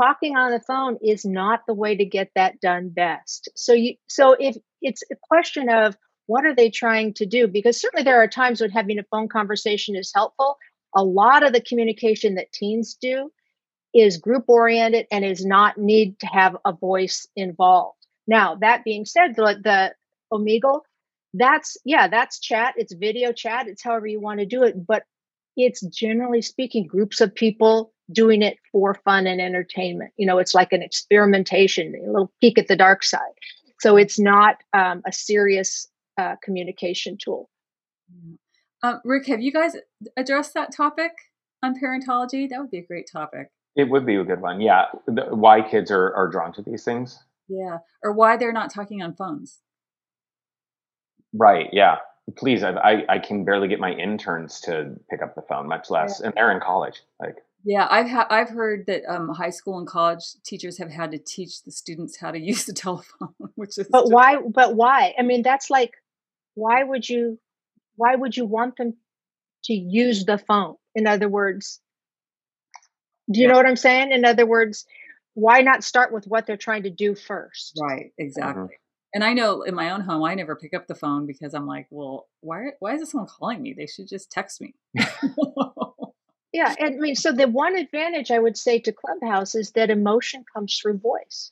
Talking 0.01 0.35
on 0.35 0.51
the 0.51 0.59
phone 0.59 0.97
is 1.03 1.23
not 1.23 1.61
the 1.67 1.73
way 1.73 1.95
to 1.95 2.03
get 2.03 2.31
that 2.35 2.59
done 2.59 2.89
best. 2.89 3.47
So 3.55 3.73
you 3.73 3.95
so 4.07 4.35
if 4.39 4.57
it's 4.85 5.03
a 5.11 5.15
question 5.21 5.69
of 5.69 5.97
what 6.27 6.45
are 6.45 6.55
they 6.55 6.69
trying 6.69 7.13
to 7.15 7.25
do 7.25 7.47
because 7.47 7.79
certainly 7.79 8.03
there 8.03 8.21
are 8.21 8.27
times 8.27 8.61
when 8.61 8.69
having 8.69 8.99
a 8.99 9.03
phone 9.11 9.27
conversation 9.27 9.95
is 9.95 10.11
helpful. 10.13 10.57
A 10.95 11.03
lot 11.03 11.45
of 11.45 11.53
the 11.53 11.61
communication 11.61 12.35
that 12.35 12.51
teens 12.53 12.97
do 12.99 13.31
is 13.93 14.17
group 14.17 14.45
oriented 14.47 15.07
and 15.11 15.25
is 15.25 15.45
not 15.45 15.77
need 15.77 16.19
to 16.19 16.27
have 16.27 16.55
a 16.65 16.73
voice 16.73 17.27
involved. 17.35 17.97
Now, 18.27 18.55
that 18.55 18.83
being 18.83 19.05
said, 19.05 19.35
the, 19.35 19.59
the 19.63 19.93
Omegle 20.31 20.81
that's 21.37 21.75
yeah 21.83 22.07
that's 22.07 22.39
chat 22.39 22.73
it's 22.77 22.93
video 22.93 23.33
chat 23.33 23.67
it's 23.67 23.83
however 23.83 24.07
you 24.07 24.21
want 24.21 24.39
to 24.39 24.45
do 24.45 24.63
it 24.63 24.87
but 24.87 25.03
it's 25.57 25.81
generally 25.87 26.41
speaking 26.41 26.87
groups 26.87 27.19
of 27.19 27.35
people 27.35 27.93
doing 28.11 28.41
it 28.41 28.57
for 28.71 28.93
fun 28.93 29.27
and 29.27 29.41
entertainment. 29.41 30.11
You 30.17 30.27
know, 30.27 30.37
it's 30.37 30.53
like 30.53 30.73
an 30.73 30.83
experimentation, 30.83 31.93
a 31.95 32.11
little 32.11 32.31
peek 32.41 32.57
at 32.57 32.67
the 32.67 32.75
dark 32.75 33.03
side. 33.03 33.21
So 33.85 33.97
it's 33.97 34.17
not 34.17 34.63
um, 34.73 35.03
a 35.05 35.11
serious 35.11 35.87
uh, 36.17 36.37
communication 36.41 37.19
tool. 37.23 37.51
Um, 38.81 38.99
Rick, 39.05 39.27
have 39.27 39.41
you 39.41 39.51
guys 39.51 39.75
addressed 40.17 40.55
that 40.55 40.75
topic 40.75 41.11
on 41.61 41.79
parentology? 41.79 42.49
That 42.49 42.61
would 42.61 42.71
be 42.71 42.79
a 42.79 42.83
great 42.83 43.07
topic. 43.07 43.51
It 43.75 43.87
would 43.87 44.03
be 44.03 44.15
a 44.15 44.23
good 44.23 44.41
one. 44.41 44.59
Yeah. 44.59 44.85
The, 45.05 45.25
why 45.25 45.61
kids 45.61 45.91
are, 45.91 46.11
are 46.15 46.27
drawn 46.27 46.51
to 46.53 46.63
these 46.63 46.83
things. 46.83 47.19
Yeah. 47.47 47.77
Or 48.01 48.11
why 48.11 48.37
they're 48.37 48.51
not 48.51 48.73
talking 48.73 49.03
on 49.03 49.13
phones. 49.13 49.59
Right. 51.31 51.69
Yeah. 51.71 51.97
Please. 52.37 52.63
I, 52.63 52.71
I, 52.71 53.05
I 53.07 53.19
can 53.19 53.45
barely 53.45 53.67
get 53.67 53.79
my 53.79 53.91
interns 53.91 54.61
to 54.61 54.95
pick 55.11 55.21
up 55.21 55.35
the 55.35 55.43
phone, 55.43 55.67
much 55.67 55.91
less, 55.91 56.19
yeah. 56.19 56.25
and 56.25 56.35
they're 56.35 56.51
in 56.51 56.59
college. 56.59 57.03
Like, 57.19 57.35
yeah, 57.65 57.87
I've 57.89 58.09
ha- 58.09 58.27
I've 58.29 58.49
heard 58.49 58.85
that 58.85 59.01
um, 59.09 59.29
high 59.29 59.49
school 59.49 59.79
and 59.79 59.87
college 59.87 60.23
teachers 60.45 60.77
have 60.77 60.91
had 60.91 61.11
to 61.11 61.17
teach 61.17 61.63
the 61.63 61.71
students 61.71 62.15
how 62.15 62.29
to 62.29 62.39
use 62.51 62.65
the 62.65 62.73
telephone, 62.73 63.33
which 63.55 63.77
is. 63.77 63.87
But 63.89 64.01
just- 64.01 64.13
why? 64.13 64.37
But 64.37 64.75
why? 64.75 65.15
I 65.17 65.23
mean, 65.23 65.41
that's 65.41 65.69
like, 65.71 65.93
why 66.53 66.83
would 66.83 67.09
you, 67.09 67.39
why 67.95 68.15
would 68.15 68.37
you 68.37 68.45
want 68.45 68.77
them 68.77 68.93
to 69.65 69.73
use 69.73 70.25
the 70.25 70.37
phone? 70.37 70.75
In 70.93 71.07
other 71.07 71.27
words, 71.27 71.81
do 73.31 73.39
you 73.39 73.47
yeah. 73.47 73.53
know 73.53 73.57
what 73.57 73.65
I'm 73.65 73.75
saying? 73.75 74.11
In 74.11 74.25
other 74.25 74.45
words, 74.45 74.85
why 75.33 75.61
not 75.61 75.83
start 75.83 76.13
with 76.13 76.25
what 76.27 76.45
they're 76.45 76.57
trying 76.57 76.83
to 76.83 76.91
do 76.91 77.15
first? 77.15 77.79
Right. 77.81 78.11
Exactly. 78.19 78.63
Mm-hmm. 78.63 78.73
And 79.15 79.23
I 79.23 79.33
know 79.33 79.63
in 79.63 79.73
my 79.73 79.91
own 79.91 80.01
home, 80.01 80.23
I 80.23 80.35
never 80.35 80.55
pick 80.55 80.73
up 80.73 80.87
the 80.87 80.95
phone 80.95 81.25
because 81.25 81.53
I'm 81.53 81.65
like, 81.65 81.87
well, 81.89 82.27
why? 82.41 82.71
Why 82.79 82.93
is 82.93 82.99
this 82.99 83.11
someone 83.11 83.29
calling 83.29 83.61
me? 83.61 83.73
They 83.75 83.87
should 83.87 84.09
just 84.09 84.29
text 84.29 84.61
me. 84.61 84.75
Yeah, 86.55 86.73
I 86.79 86.91
mean, 86.91 87.15
so 87.15 87.33
the 87.33 87.49
one 87.49 87.75
advantage 87.75 88.31
I 88.31 88.39
would 88.39 88.55
say 88.55 88.79
to 88.79 88.93
Clubhouse 88.93 89.55
is 89.55 89.71
that 89.71 89.89
emotion 89.89 90.45
comes 90.53 90.79
through 90.81 90.99
voice. 90.99 91.51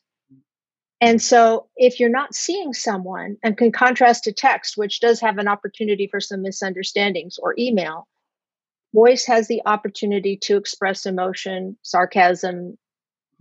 And 1.01 1.21
so 1.21 1.67
if 1.75 1.99
you're 1.99 2.07
not 2.07 2.33
seeing 2.33 2.71
someone 2.71 3.35
and 3.43 3.57
can 3.57 3.73
contrast 3.73 4.23
to 4.23 4.31
text, 4.31 4.77
which 4.77 5.01
does 5.01 5.19
have 5.19 5.39
an 5.39 5.49
opportunity 5.49 6.07
for 6.07 6.21
some 6.21 6.41
misunderstandings 6.41 7.37
or 7.37 7.53
email, 7.59 8.07
voice 8.95 9.25
has 9.25 9.49
the 9.49 9.61
opportunity 9.65 10.37
to 10.43 10.55
express 10.55 11.05
emotion, 11.05 11.75
sarcasm, 11.81 12.77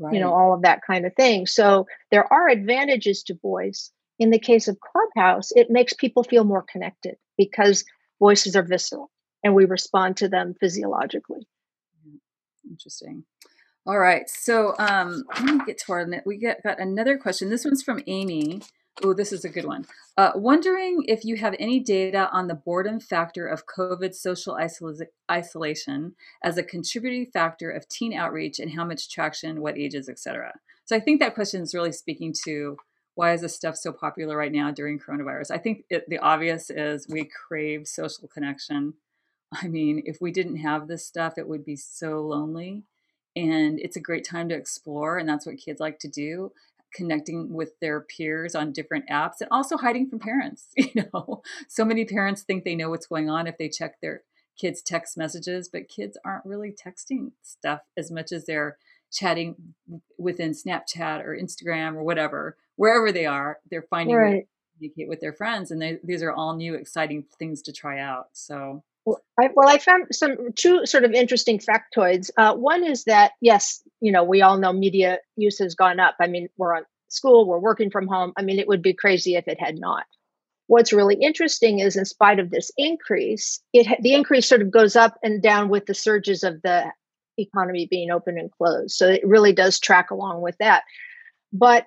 right. 0.01 0.15
you 0.15 0.19
know, 0.19 0.35
all 0.35 0.55
of 0.55 0.63
that 0.63 0.81
kind 0.85 1.07
of 1.07 1.15
thing. 1.15 1.47
So 1.47 1.87
there 2.11 2.27
are 2.33 2.49
advantages 2.49 3.23
to 3.25 3.39
voice. 3.41 3.93
In 4.19 4.31
the 4.31 4.41
case 4.41 4.67
of 4.67 4.81
Clubhouse, 4.81 5.53
it 5.55 5.71
makes 5.71 5.93
people 5.93 6.25
feel 6.25 6.43
more 6.43 6.67
connected 6.69 7.19
because 7.39 7.85
voices 8.19 8.57
are 8.57 8.65
visceral 8.65 9.13
and 9.45 9.55
we 9.55 9.65
respond 9.65 10.17
to 10.17 10.29
them 10.29 10.57
physiologically. 10.59 11.47
Interesting. 12.73 13.25
All 13.87 13.99
right. 13.99 14.29
So 14.31 14.75
um, 14.79 15.25
let 15.35 15.45
me 15.45 15.61
get 15.67 15.79
to 15.87 15.93
our. 15.93 16.07
We 16.25 16.39
get 16.39 16.63
got 16.63 16.81
another 16.81 17.19
question. 17.19 17.51
This 17.51 17.65
one's 17.67 17.83
from 17.83 18.01
Amy. 18.07 18.63
Oh, 19.03 19.13
this 19.13 19.33
is 19.33 19.45
a 19.45 19.49
good 19.49 19.67
one. 19.67 19.87
Uh, 20.17 20.33
wondering 20.35 21.05
if 21.07 21.25
you 21.25 21.37
have 21.37 21.55
any 21.59 21.81
data 21.81 22.29
on 22.33 22.47
the 22.47 22.55
boredom 22.55 22.99
factor 23.01 23.47
of 23.47 23.67
COVID 23.67 24.15
social 24.15 24.55
isol- 24.55 25.07
isolation 25.31 26.15
as 26.43 26.57
a 26.57 26.63
contributing 26.63 27.27
factor 27.27 27.71
of 27.71 27.89
teen 27.89 28.13
outreach 28.13 28.59
and 28.59 28.73
how 28.73 28.85
much 28.85 29.11
traction, 29.11 29.61
what 29.61 29.79
ages, 29.79 30.09
etc. 30.09 30.53
So 30.85 30.97
I 30.97 31.01
think 31.01 31.21
that 31.21 31.35
question 31.35 31.63
is 31.63 31.75
really 31.75 31.93
speaking 31.93 32.35
to 32.45 32.77
why 33.15 33.33
is 33.33 33.43
this 33.43 33.55
stuff 33.55 33.77
so 33.77 33.93
popular 33.93 34.37
right 34.37 34.53
now 34.53 34.71
during 34.71 34.99
coronavirus? 34.99 35.51
I 35.51 35.59
think 35.59 35.85
it, 35.91 36.09
the 36.09 36.19
obvious 36.19 36.71
is 36.71 37.07
we 37.09 37.29
crave 37.49 37.87
social 37.87 38.29
connection. 38.29 38.95
I 39.53 39.69
mean, 39.69 40.03
if 40.07 40.21
we 40.21 40.31
didn't 40.31 40.57
have 40.57 40.89
this 40.89 41.07
stuff, 41.07 41.37
it 41.37 41.49
would 41.49 41.65
be 41.65 41.77
so 41.77 42.21
lonely. 42.21 42.85
And 43.35 43.79
it's 43.81 43.97
a 43.97 44.01
great 44.01 44.25
time 44.25 44.49
to 44.49 44.55
explore. 44.55 45.19
And 45.19 45.29
that's 45.29 45.47
what 45.47 45.59
kids 45.59 45.81
like 45.81 45.99
to 46.01 46.09
do 46.09 46.53
connecting 46.95 47.53
with 47.53 47.79
their 47.81 48.01
peers 48.01 48.55
on 48.55 48.73
different 48.73 49.09
apps 49.09 49.41
and 49.41 49.49
also 49.51 49.79
hiding 49.79 50.09
from 50.09 50.19
parents. 50.19 50.67
You 50.77 51.05
know, 51.15 51.43
so 51.69 51.85
many 51.85 52.05
parents 52.05 52.43
think 52.43 52.65
they 52.65 52.75
know 52.75 52.91
what's 52.91 53.07
going 53.07 53.31
on 53.31 53.47
if 53.47 53.57
they 53.57 53.69
check 53.69 54.01
their 54.01 54.23
kids' 54.59 54.83
text 54.83 55.17
messages, 55.17 55.69
but 55.69 55.89
kids 55.89 56.19
aren't 56.25 56.45
really 56.45 56.73
texting 56.73 57.33
stuff 57.43 57.81
as 57.97 58.11
much 58.11 58.31
as 58.33 58.45
they're 58.45 58.77
chatting 59.11 59.75
within 60.19 60.53
Snapchat 60.53 61.25
or 61.25 61.37
Instagram 61.37 61.95
or 61.95 62.03
whatever, 62.03 62.57
wherever 62.77 63.13
they 63.13 63.27
are, 63.27 63.59
they're 63.71 63.83
finding 63.83 64.17
right. 64.17 64.31
to 64.31 64.77
communicate 64.77 65.09
with 65.09 65.21
their 65.21 65.33
friends. 65.33 65.71
And 65.71 65.81
they, 65.81 65.99
these 66.03 66.23
are 66.23 66.33
all 66.33 66.57
new, 66.57 66.75
exciting 66.75 67.25
things 67.39 67.63
to 67.63 67.73
try 67.73 68.01
out. 68.01 68.29
So 68.33 68.83
I, 69.41 69.49
well, 69.55 69.69
I 69.69 69.79
found 69.79 70.07
some 70.13 70.53
two 70.55 70.85
sort 70.85 71.05
of 71.05 71.13
interesting 71.13 71.59
factoids. 71.59 72.31
Uh, 72.37 72.55
one 72.55 72.85
is 72.85 73.05
that 73.05 73.33
yes, 73.41 73.83
you 74.01 74.13
know, 74.13 74.25
we 74.25 74.43
all 74.43 74.59
know 74.59 74.73
media 74.73 75.19
use 75.37 75.59
has 75.59 75.75
gone 75.75 76.01
up. 76.01 76.17
I 76.21 76.27
mean, 76.27 76.49
we're 76.59 76.77
on 76.77 76.85
school, 77.09 77.47
we're 77.47 77.59
working 77.59 77.91
from 77.91 78.07
home. 78.07 78.33
I 78.37 78.43
mean, 78.43 78.59
it 78.59 78.69
would 78.69 78.83
be 78.83 78.93
crazy 78.93 79.37
if 79.37 79.49
it 79.49 79.61
had 79.61 79.79
not. 79.79 80.05
What's 80.67 80.93
really 80.93 81.17
interesting 81.17 81.81
is, 81.81 81.97
in 81.97 82.05
spite 82.05 82.39
of 82.39 82.51
this 82.51 82.71
increase, 82.77 83.61
it 83.73 83.87
the 84.03 84.15
increase 84.15 84.47
sort 84.47 84.63
of 84.63 84.71
goes 84.71 84.97
up 84.97 85.19
and 85.23 85.43
down 85.43 85.69
with 85.69 85.87
the 85.87 85.95
surges 85.95 86.45
of 86.45 86.63
the 86.63 86.91
economy 87.39 87.89
being 87.91 88.11
open 88.11 88.39
and 88.39 88.51
closed. 88.53 88.95
So 88.95 89.09
it 89.09 89.27
really 89.27 89.53
does 89.53 89.81
track 89.81 90.11
along 90.11 90.43
with 90.43 90.57
that. 90.59 90.85
But 91.53 91.87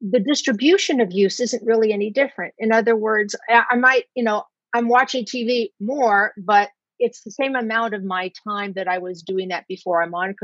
the 0.00 0.20
distribution 0.20 1.00
of 1.00 1.12
use 1.12 1.40
isn't 1.40 1.66
really 1.66 1.92
any 1.92 2.10
different. 2.10 2.54
In 2.58 2.72
other 2.72 2.94
words, 2.94 3.34
I, 3.48 3.64
I 3.72 3.76
might, 3.76 4.04
you 4.14 4.22
know, 4.22 4.44
I'm 4.74 4.88
watching 4.88 5.24
TV 5.24 5.70
more, 5.80 6.32
but 6.36 6.70
it's 6.98 7.22
the 7.22 7.30
same 7.30 7.54
amount 7.54 7.94
of 7.94 8.04
my 8.04 8.32
time 8.46 8.72
that 8.74 8.88
I 8.88 8.98
was 8.98 9.22
doing 9.22 9.48
that 9.48 9.66
before. 9.68 10.02
I'm 10.02 10.14
on 10.14 10.34